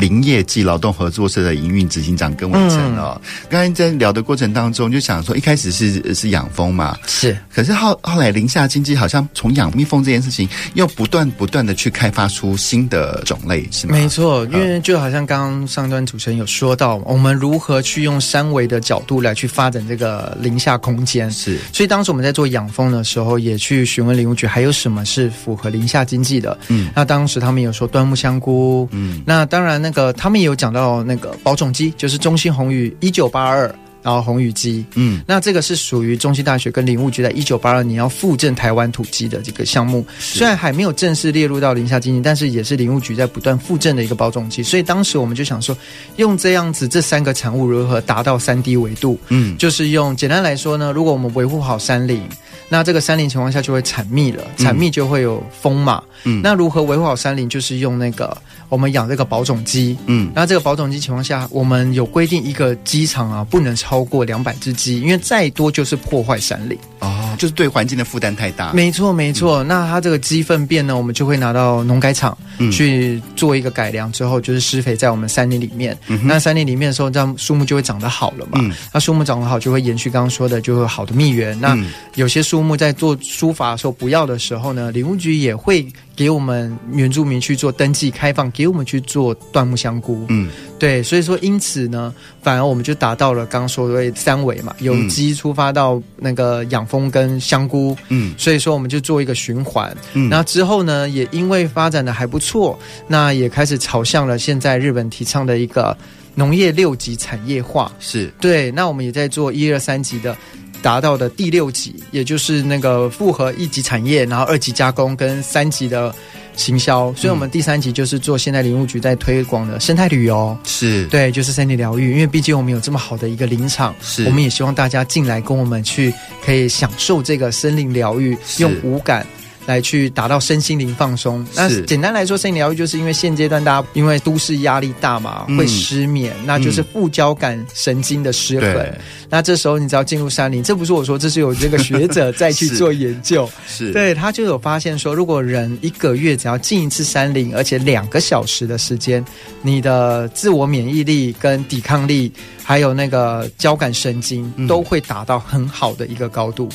[0.00, 13.92] 林业暨劳动合作社的营运执行长跟伟成哦，刚才在聊的过程当中，就想说一开始是是养蜂嘛，是，可是后后来林下经济好像从养蜜蜂这件事情，又不断不断的去开发出新的种类，是吗？
[13.92, 33.74] 没错，因为就好像刚刚上段主持人有说到，我们如何去用三维的角度来去发展这个林下空间，是，所以当时我们在做养蜂的时候，也去询问林务局还有什么是符合林下经济的，嗯，那当时他们有说端木香菇，嗯，那当然那个他们也有讲到那个保种机，就是中兴红宇一九八二。
[34.02, 44.62] 然后红羽鸡，嗯，那这个是属于中兴大学跟林务局在一九八二年要复振台湾土鸡的这个项目，虽然还没有正式列入到林下经济，但是也是林务局在不断复振的一个保种机。
[44.62, 45.76] 所以当时我们就想说，
[46.16, 49.18] 用这样子这三个产物如何达到三 D 维度？
[49.28, 52.22] 嗯，就是用简单来说呢，如果我们维护好山林，
[52.70, 56.02] 那这个山林情况下就会产蜜了，产蜜就会有蜂嘛。
[56.24, 57.46] 嗯，那如何维护好山林？
[57.46, 58.34] 就是用那个
[58.70, 59.98] 我们养这个保种鸡。
[60.06, 63.90] 嗯，那这个保种鸡情况下，我们有规定一个鸡场啊，不能超。
[63.90, 68.72] 超过两百只鸡，因为再多就是破坏山林哦，就是对环境的负担太大。
[68.72, 69.64] 没错，没错。
[69.64, 72.38] 嗯、那它这个鸡粪便呢，我们就会拿到农改场
[72.70, 75.98] 去做一个改良之后，嗯、就是施肥在我们山林里面。
[76.06, 78.60] 嗯、那山林里面的时候，这样树木就会长得好了嘛。
[78.62, 81.60] 嗯、那树木长得好，就会延续刚刚说的，就会好的蜜源。
[81.60, 81.76] 那
[82.14, 85.84] 有些树木在做疏伐的时候不要的时候呢，林务局也会。
[86.14, 90.26] 给我们原住民去做登记开放，给我们去做椴木香菇。
[90.28, 97.96] 嗯，对，所以说因此呢，反而我们就达到了刚刚说的三维嘛，有机出发到那个养蜂跟香菇。
[98.08, 99.96] 嗯，所以说我们就做一个循环。
[100.12, 105.96] 嗯，那之后呢，也因为发展的还不错，那也开始朝向了现在日本提倡的一个
[106.34, 107.90] 农业六级产业化。
[107.98, 110.36] 是对，那我们也在做一二三级的。
[110.82, 116.14] 达到的第六级，也就是那个复合一级产业，然后二级加工跟三级的
[116.56, 117.12] 行销。
[117.14, 122.12] 所以，我们第三级就是做现在林务局在推广的生态旅游，是对，就是森林疗愈。
[122.12, 126.12] 因为毕竟我们有这么好的一个林场，是，我们也希望大家进来跟我们去，
[126.44, 129.26] 可以享受这个森林疗愈，用五感。
[129.70, 131.46] 来去达到身心灵放松。
[131.54, 138.74] 那简单来说，身心疗愈就是因为现阶段大家因为都市压力大嘛，会失眠，嗯、那就是副交感神经的失衡。
[138.74, 138.92] 对
[139.32, 143.48] 那这时候你只要进入山林，这不是我说，这是有这个学者在去做研究。
[143.94, 149.24] 对，他就有发现说，如果人一个月只要进一次山林，而且两个小时的时间，
[149.62, 152.32] 你的自我免疫力跟抵抗力，
[152.70, 156.68] 还有那个交感神经，都会达到很好的一个高度。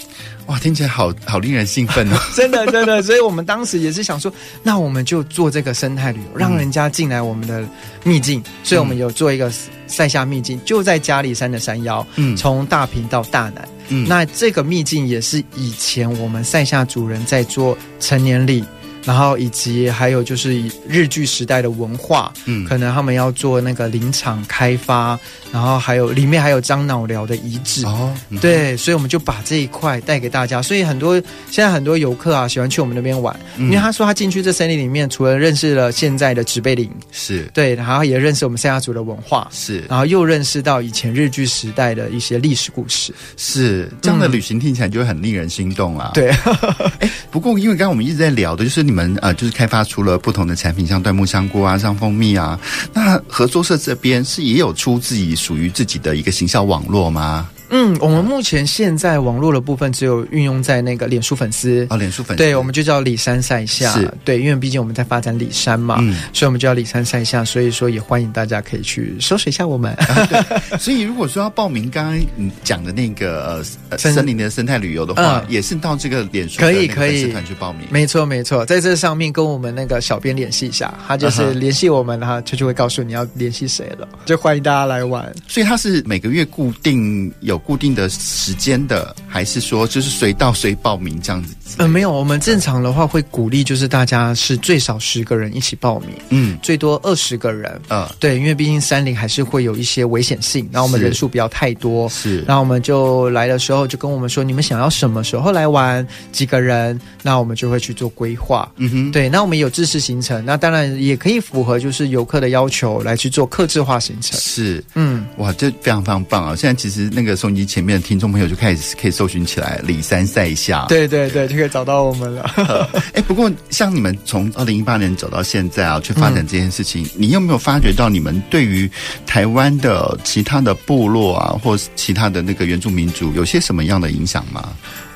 [0.48, 2.18] 哇，听起来好好令人兴奋哦！
[2.36, 4.30] 真的，真的，所以我们当时也是想说，
[4.62, 7.66] 那我们就做这个生态旅游，让人家进来我们的
[8.04, 8.42] 秘境。
[8.42, 9.50] 嗯、所以我们有做一个
[9.88, 18.66] 塞夏秘境，就在嘉里山的山腰，嗯，从大坪到大南，嗯，那这个秘境也是以前我们塞夏族人在做成年礼。
[19.06, 25.18] 然后以及还有就是日据时代的文化，嗯，可能他们要做那个林场开发，
[25.52, 27.86] 然后还有里面还有樟脑寮的遗址。
[27.86, 30.60] 哦，嗯、对，所以我们就把这一块带给大家。
[30.60, 37.44] 所以很多现在很多游客啊喜欢去我们那边玩，嗯、因为他说他进去这森林里面，除了认识了现在的植被林，是。
[37.54, 46.10] 对，然后也认识我们三亚族的文化，是，然后又认识到以前日据时代的一些历史故事，是这样的旅行听起来就会很令人心动啊。
[46.16, 46.32] 对，
[47.02, 48.95] 哎，不过因为刚刚我们一直在聊的就是你。
[48.96, 52.58] 们呃，就是开发出了不同的产品，像椴木香菇啊，像蜂蜜啊。
[52.94, 57.50] 那合作社这边是也有出自己属于自己的一个行销网络吗？
[57.70, 61.86] 嗯，我们目前现在网络的部分只有运用在那个脸书粉丝。
[61.90, 64.12] 啊，脸书粉丝，对，我们就叫里山赛夏，是。
[64.24, 69.94] 对，因为毕竟我们在发展里山嘛，嗯，所以我们就叫里山赛下，所以说也欢迎大家可以去搜索一下我们。
[69.94, 77.26] 啊、对，所以如果说要报名刚刚你讲的那个呃森林的生态旅游的话，嗯、也是到这个脸书可以可以。
[77.32, 85.34] 团去报名，没错没错，在这上面跟我们那个小编联系一下，他就是联系我们，他就就会告诉你要联系谁了，就欢迎大家来玩。
[85.48, 87.55] 所以他是每个月固定有。
[87.56, 91.56] 有固定的时间的，还是说就是随到随报名这样子？
[91.78, 116.56] 呃，没有，我们正常的话会鼓励就是大家是最少十个人一起报名，嗯，最多二十个人，嗯，对，因为毕竟山林还是会有一些危险性，然后我们人数不要太多，是，然后我们就来的时候就跟我们说，你们想要什么时候来玩，几个人，那我们就会去做规划，嗯哼，对，那我们有制式行程，那当然也可以符合就是游客的要求来去做客制化行程，是，嗯，哇，这非常非常棒啊！
[116.56, 122.42] 现在其实那个收音机前面的听众朋友就开始可以搜寻起来，里山赛下，对对对，就可以找到我们了。
[123.14, 128.90] 哎、呃，不过像你们从二零一八年走到现在啊，去发展这件事情，嗯、你有没有发觉到你们对于
[129.28, 134.70] 台湾的其他的部落啊，或其他的那个原住民族有些什么样的影响吗？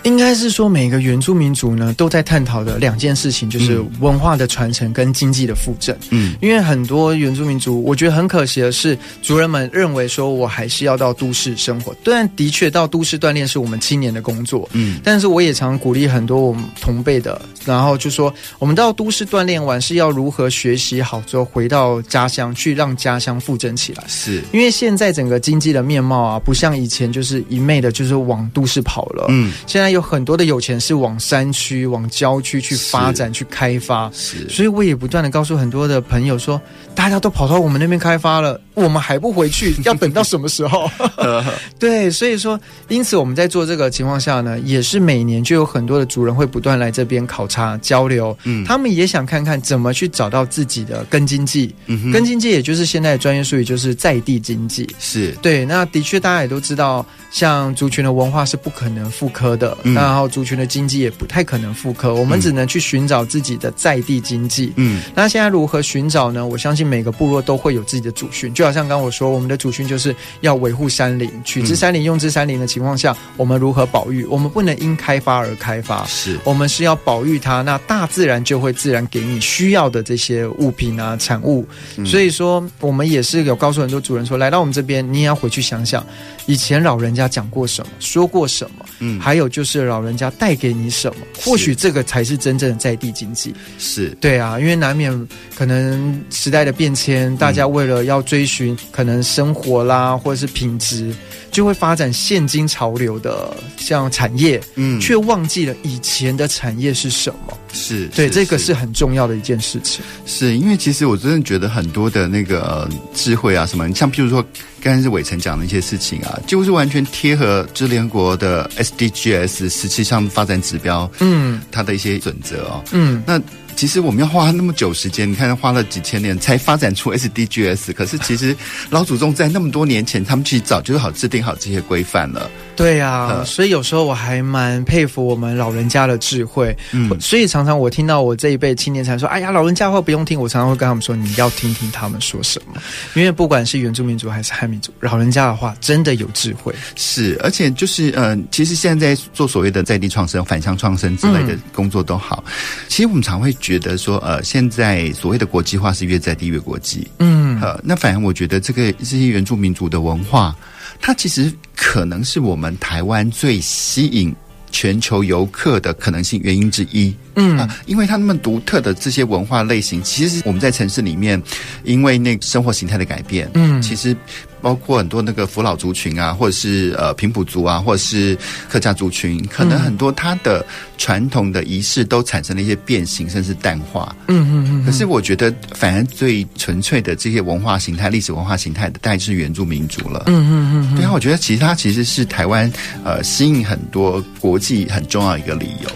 [0.04, 5.98] 应该是说，每个原住民族呢都在探讨的两件事情，就是文化的传承跟经济的复振。
[6.10, 11.94] 嗯，因为很多原住民族，我觉得很可惜的是，族人们认为说我还是要到都市生活。
[12.06, 24.04] 虽然的确到都市锻炼是我们青年的工作，嗯，但是我也常鼓励很多我们同辈的，然后就说我们到都市锻炼完是要如何学习好之后回到家乡去让家乡复振起来。
[24.08, 29.26] 是因为现在整个经济的面貌啊，不像以前就是一昧的就是往都市跑了。
[29.28, 29.89] 嗯，现在。
[29.90, 36.60] 有很多的有钱是往山区、往郊区去发展、去开发，是，所以我也不断的告诉很多的朋友说，
[36.94, 40.90] 大家都跑到我们那边开发了，我们还不回去， 要等到什么时候？
[41.80, 55.32] 对，所以说，因此我们在做这个情况下呢，也是每年就有很多的族人会不断来这边考察交流，嗯，他们也想看看怎么去找到自己的根经济，嗯，根经济也就是现在的专业术语，就是在地经济，是。
[55.42, 55.66] 对。
[55.70, 59.78] 那的确，大家也都知道，像族群的文化是不可能复刻的。
[59.84, 64.72] 嗯、然后族群的经济也不太可能复刻，我们只能去寻找自己的在地经济。
[64.76, 66.46] 嗯，那现在如何寻找呢？
[66.46, 74.26] 我相信每个部落都会有自己的祖训，就好像刚刚我说，我们的祖训就是要维护山林，取之山林，用之山林的情况下，我们如何保育？
[74.26, 81.68] 我们不能因开发而开发，是我们是要保育它，那大自然就会自然给你需要的这些物品啊产物。
[81.98, 86.06] 嗯、所以说，我们也是有告诉很多主人说，来到我们这边，你也要回去想想，
[86.50, 89.86] 以前老人家讲过什么，说过什么，嗯，还有就是。
[89.86, 91.26] 老人家带给你什么？
[91.44, 93.54] 或许这个才是真正的在地经济。
[93.78, 101.14] 是对啊，因为难免可能时代的变迁，大家为了要追寻可能生活啦，或者是品质，
[101.52, 107.58] 就会发展现今潮流的像产业，嗯，却忘记了以前的产业是什么。
[107.72, 110.04] 是对，是这个是很重要的一件事情。
[110.26, 114.44] 是因为其实我真的觉得很多的那个智慧啊，什么，像譬如说。
[114.82, 123.42] 刚才是伟成讲的一些事情啊，就是完全贴合就联合国的 SDGs 十七项发展指标，嗯，它的一些准则哦，嗯，那。
[123.76, 128.54] 其实我们要花那么久时间，你看花了几千年才发展出 SDGs，可是其实
[128.90, 132.52] 老祖宗在那么多年前，他们其实早就好制定好这些规范了。
[132.80, 136.76] 对呀、 所以有时候我还蛮佩服我们老人家的智慧。
[136.94, 142.82] 嗯，所以常常我听到我这一辈青年才说：“哎呀，老人家的话不用听。”我常常会跟他们说：“你要听听他们说什么，
[143.14, 152.54] 因为不管是原住民族还是汉民族，老人家的话真的有智慧。”是，而且就是嗯、呃，其实现在在做所谓的在地创生、反向创生之类的工作都好，嗯、
[152.88, 153.54] 其实我们常会。
[153.60, 160.56] 觉得说，呃，现在所谓的国际化是越在地越国际，嗯，呃，那反而我觉得这个这些原住民族的文化，
[161.00, 164.36] 它其实可能是我们台湾最吸引
[164.72, 171.42] 全球游客的可能性原因之一，嗯啊，因为它那么独特的这些文化类型，其实我们在城市里面，
[171.84, 174.16] 因为那生活形态的改变，嗯，其实。
[174.62, 178.38] 包括很多那个扶老族群啊，或者是呃平埔族啊，或者是
[178.68, 180.66] 客家族群，可能很多它的
[180.98, 184.16] 传统的仪式都产生了一些变形，甚至淡化。
[184.28, 184.86] 嗯嗯嗯。
[184.86, 190.24] 可是我觉得，反而最纯粹的这些文化形态、历史文化形态的，大概就是原住民族了。
[190.28, 190.96] 嗯嗯嗯。
[190.96, 192.72] 对啊，我觉得其实它其实是台湾
[193.04, 195.90] 呃吸引很多国际很重要一个理由。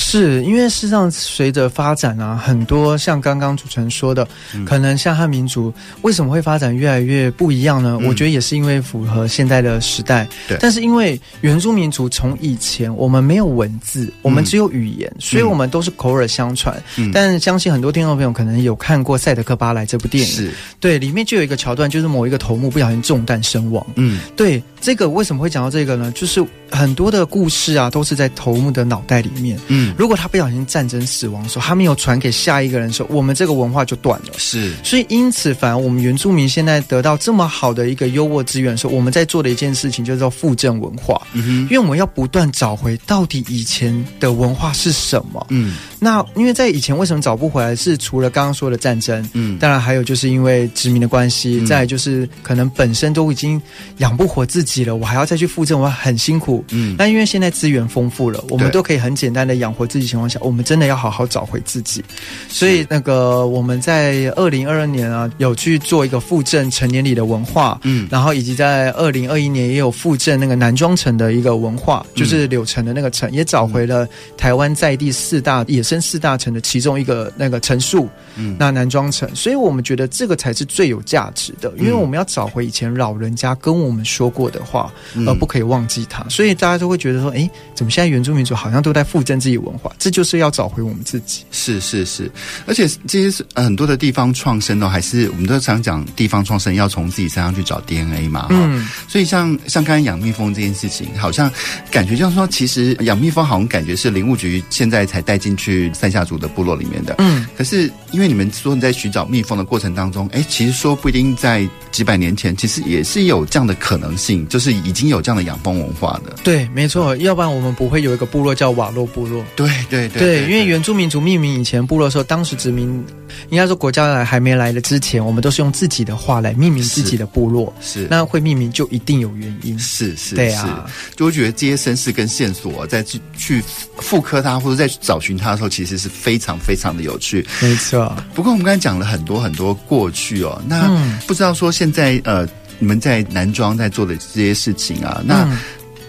[0.00, 7.98] 是因为事实上，随着发展啊，很多像刚刚主持人说的，嗯、可能像汉民族为什么会发展越来越不一样呢？
[8.00, 10.26] 嗯、我觉得也是因为符合现在的时代。
[10.46, 10.56] 对。
[10.60, 16.80] 但是因为原住民族从以前我们没有文字，我们只有语言，嗯、所以我们都是口耳相传。
[16.96, 17.10] 嗯。
[17.12, 20.30] 但相信很多听众朋友可能有看过《赛德克巴莱》这部电影。
[20.32, 20.52] 是。
[20.78, 23.84] 对，里面就有一个桥段，就是某一个头目不小心中弹身亡。
[23.96, 24.20] 嗯。
[24.36, 26.12] 对，这个为什么会讲到这个呢？
[26.12, 26.40] 就是
[26.70, 29.58] 很多的故事啊，都是在头目的脑袋里面。
[29.66, 29.87] 嗯。
[29.96, 34.32] 如果他不小心战争死亡的时候，他没有传给下一个人的时候，我们这个文化就断了。
[34.36, 41.20] 是，所以因此，反而我们原住民现在得到这么好的一个优渥资源的时候，我们在做的一件事情，就是叫复振文化。
[41.32, 45.46] 嗯哼，因为我们要不断找回到底以前的文化是什么。
[45.50, 47.74] 嗯，那因为在以前为什么找不回来？
[47.78, 53.60] 是除了刚刚说的战争，嗯，当然还有就是因为殖民的关系，嗯、再就是可能本身都已经
[53.98, 56.64] 养不活自己了，我还要再去复振，我很辛苦。
[56.70, 62.04] 嗯，那因为现在资源丰富了，我们都可以很简单的养活自己情况下，我们真的要好好找回自己。
[62.48, 84.92] 所以那个我们在二零二二年啊，有去做一个复振成年礼的文化，嗯，然后以及在二零二一年也有复振那个南庄城的一个文化，就是柳城的那个城，也找回了台湾在地四大野生四大城的其中一个那个城树，嗯，那南庄城，所以我们觉得这个才是最有价值的，因为我们要找回以前老人家跟我们说过的话，
[85.26, 89.92] 而不可以忘记它，所以大家都会觉得说，哎，怎么现在原住民族好像都在复振自己文化？
[89.98, 91.44] 这就是要找回我们自己。
[91.50, 92.30] 是是是，
[92.66, 101.50] 而且这些是很多的地方创生呢，还是我们都常讲地方创生要从自己身上去找 DNA 嘛，嗯，所以像像刚才养蜜蜂这件事情，好像
[101.90, 123.04] 感觉就是说，其实养蜜蜂好像感觉是林务局现在才带进去赛夏族的部落里面的，嗯，可是因为你们说你在寻找蜜蜂的过程当中，哎，其实说不一定在几百年前，其实也是有这样的可能性，就是已经有这样的养蜂文化的，对，没错，要不然我们不会有一个部落叫瓦洛部落，对对对，对，因为原住民族命名以前部落的时候，当时殖民
[123.50, 128.08] 应该说国家来还没来的之前，我们都是用自己的话来命名自己的部落，是，是。
[128.08, 133.60] 那会命名就一定有原因，是是，对啊，就会觉得这些身世跟线索再去去
[133.96, 138.14] 复刻它，或者再去找寻它的时候，其实是非常非常的有趣，没错。
[138.34, 140.88] 不过我们刚才讲了很多很多过去哦，那
[141.26, 142.46] 不知道说现在呃，
[142.78, 145.44] 你们在南庄在做的这些事情啊，那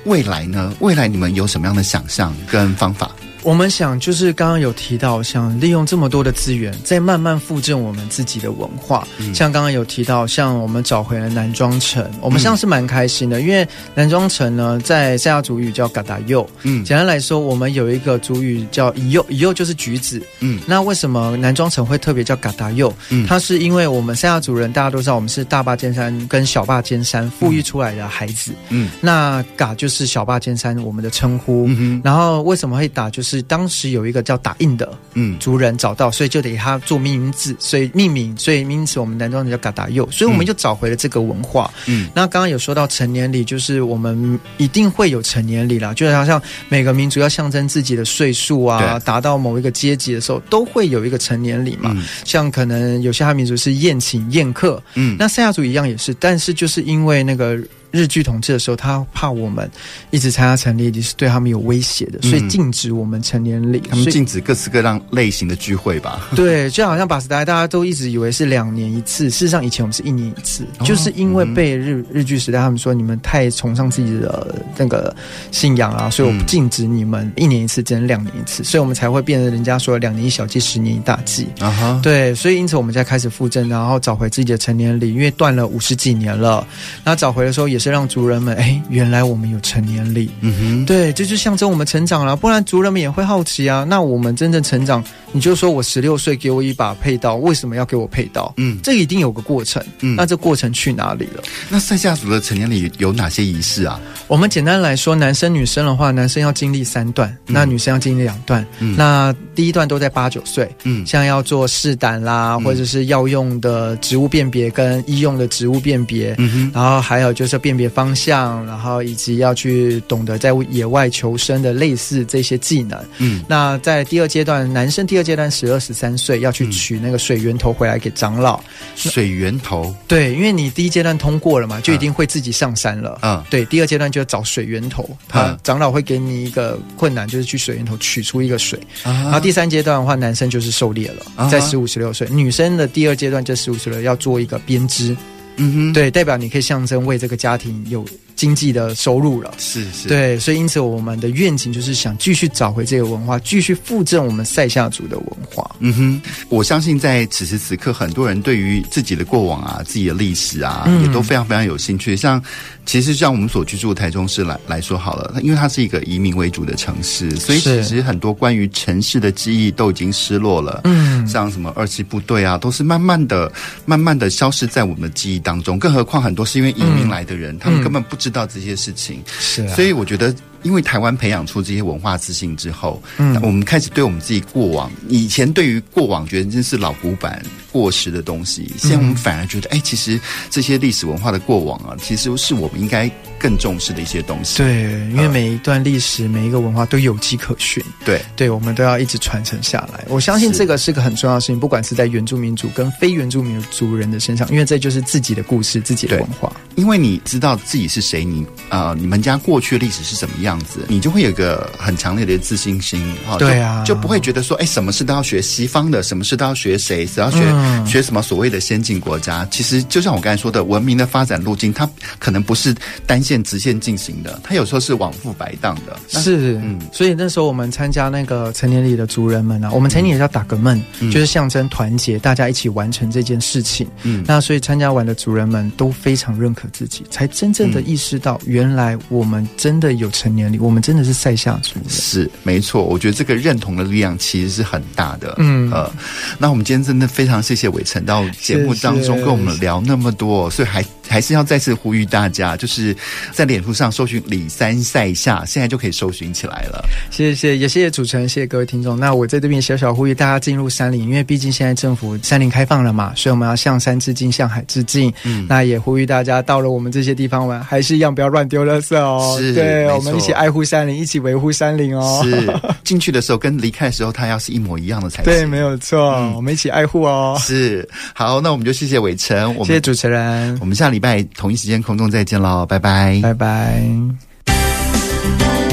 [0.06, 0.74] 未来呢？
[0.80, 3.12] 未来你们有什么样的想象跟方法？
[3.42, 9.08] 我们想，就是刚刚有提到，想利用这么多的资源，再慢慢复振我们自己的文化。
[9.18, 13.66] 嗯、像刚刚有提到，像我们找回了南庄城，我们像是蛮开心的，嗯、因为
[13.96, 16.48] 南庄城呢，在赛亚族语叫嘎达柚。
[16.64, 20.22] 嗯，简单来说，我们有一个族语叫伊柚，伊柚就是橘子。
[20.42, 22.94] 嗯，那为什么南庄城会特别叫嘎达柚？
[23.10, 28.52] 嗯，它是因为我们赛亚族人，大家都知道，我们是大坝尖山跟小坝尖山富裕出来的孩子。
[28.68, 31.68] 嗯，那嘎就是小坝尖山我们的称呼。
[31.70, 33.29] 嗯，然后为什么会打就是。
[33.30, 41.72] 是当时有一个叫打印的嗯族人找到，所以就得他做命名字，所以命名，所以因此我们南庄人叫嘎达佑，所以我们就找回了这个文化。
[41.86, 51.96] 嗯，那刚刚有说到成年礼，就是我们一定会有成年礼啦，就是好像每个民族要象征自己的岁数啊，达到某一个阶级的时候，都会有一个成年礼嘛。
[52.26, 57.60] 像可能有些汉民族是宴请宴客，嗯，那赛夏族一样也是，但是就是因为那个。
[57.92, 59.70] 日据统治的时候，他怕我们
[60.12, 63.82] 一直参加成年礼是对他们有威胁的，所以禁止我们成年礼。
[63.90, 66.30] 他们禁止各式各样类型的聚会吧？
[66.36, 75.16] 对，就好像巴斯代，大家都一直以为是两年一次，事实上以前我们是一年一次，哦、就是因为被日日据时代他们说你们太崇尚自己的那个
[75.52, 81.48] 信仰啊，所以我禁止你们一年一次，只能两年一次，所以我们才会变成人家说两年一小计，十年一大计。
[81.60, 86.68] 啊哈，对，所以因此我们才开始复振，然后找回自己的成年礼，因为断了五十几年了，
[87.04, 87.79] 那找回的时候也。
[87.80, 92.36] 是让族人们哎，原来我们有成年礼，嗯哼，对，这就象征我们成长了。
[92.36, 93.86] 不然族人们也会好奇啊。
[93.88, 98.54] 那我们真正成长，你就说我十六岁给我一把佩刀，为什么要给我佩刀？
[98.58, 99.84] 嗯，这一定有个过程。
[100.02, 101.44] 嗯，那这过程去哪里了？
[101.70, 104.00] 那赛夏族的成年礼有哪些仪式啊？
[104.28, 108.66] 我们简单来说，男生女生的话，男生要经历三段，那女生要经历两段。
[108.80, 123.00] 嗯，那第一段都在八九岁，嗯，像要做试胆啦，或者是药用的植物辨别跟医用的植物辨别，嗯哼，然后还有就是辨别方向，然后以及要去懂得在野外求生的类似这些技能。
[123.18, 128.62] 嗯，那在第二阶段，男生第二阶段十二十三岁要去取那个水源头回来给长老。
[128.96, 129.96] 水源头？
[130.08, 133.20] 对，因为你第一阶段通过了嘛，就一定会自己上山了。
[133.22, 138.80] 嗯，对，第二阶段就要找水源头，他长老会给你一个困难，就是去水源头取出一个水。
[139.04, 142.28] 然后第三阶段的话，男生就是狩猎了，在十五十六岁。
[142.30, 145.16] 女生的第二阶段就十五十六，要做一个编织。
[145.58, 148.06] 嗯哼，对，代表你可以象征为这个家庭有
[148.40, 149.54] 经济的收入了。
[149.58, 155.70] 是是，对，所以因此我们的愿景就是想继续找回这个文化，继续复振我们塞夏族的文化。
[155.80, 162.16] 嗯哼，我相信在此时此刻，很多人对于自己的过往啊、自己的历史啊，嗯、也都非常非常有兴趣。
[162.16, 162.42] 像
[162.86, 170.80] 其实像我们所居住的台中市来来说好了，因为它是一个移民为主的城市，所以其实很多关于城市的记忆都已经失落了。
[170.86, 173.52] 嗯，像什么二七部队啊，都是慢慢的、
[173.86, 175.78] 慢慢的消失在我们的记忆当中。
[175.78, 179.24] 更何况很多是因为移民来的人，嗯、他们根本不知道这些事情。
[179.40, 180.36] 是、啊，所以我觉得。
[180.62, 187.42] 因为台湾培养出这些文化自信之后，嗯，我们开始对我们自己过往以前对于过往觉得真是老古板，
[187.72, 193.10] 过时的东西，现在我们反而觉得，哎、欸，其实这些历史文化的过往啊，其实是我们应该
[193.40, 194.58] 更重视的一些东西。
[194.58, 197.84] 对，因为每一段历史、每一个文化都有迹可循。
[198.04, 200.06] 对，对，我们都要一直传承下来。
[200.08, 206.52] 我相信这个是个很重要的事情，不管是在原住民族跟非原住民族人的身上，因为这就是自己的故事、自己的文化。
[206.76, 213.14] 因为你知道自己是谁，你啊、呃，你们家过去的历史是什么样子，你就会有一个很强烈的自信心。
[213.28, 219.48] 哦，对啊，就不会觉得说，哎，什么事都要学西方的，什么事都要学谁，只要学、嗯、学什么所谓的先进国家。
[219.52, 222.74] 其实就像我刚才说的，文明的发展路径，它可能不是
[223.06, 226.00] 单线直线进行的，它有时候是往复摆荡的。
[226.08, 233.88] 是，嗯，所以那时候我们参加那个成年礼的族人们啊，我们成年也叫打个闷，嗯、就是象征团结，大家一起完成这件事情。
[234.04, 241.90] 嗯，那所以参加完的族人们都非常认可自己，才真正的意识到，原来我们真的有成年礼，我们真的是塞下族人。
[241.90, 245.36] 是，没错，我觉得这个认同的力量其实是很大的。
[245.38, 245.92] 嗯，呃，
[246.38, 250.86] 那我们今天真的非常谢谢伟成到节目当中跟我们聊那么多，所以还。
[251.10, 252.96] 还是要再次呼吁大家，就是
[253.34, 256.86] 在脸书上搜寻“李三赛下”，现在就可以搜寻起来了。
[257.10, 258.98] 谢谢，也谢谢主持人，谢谢各位听众。
[258.98, 265.12] 那我在这边小小呼吁大家进入山林，因为毕竟现在政府山林开放了嘛，所以我们要向山致敬，向海致敬。
[265.24, 269.36] 嗯，那也呼吁大家到了我们这些地方玩，还是一样不要乱丢垃圾哦。
[269.40, 272.22] 是，对，我们一起爱护山林，一起维护山林哦。
[272.24, 272.48] 是，
[272.84, 275.26] 进去的时候跟离开的时候，它要是一模一样的才行。
[275.26, 277.38] 对，没有错，嗯、我们一起爱护哦。
[277.40, 281.82] 是，好，那我们就谢谢伟成，我们谢谢主持人，我们下礼拜同一时间。
[281.82, 283.82] 空中再见喽，拜拜，拜拜。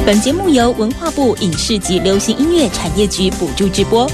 [0.07, 4.09] 本节目由文化部影视及流行音乐产业局补助直播。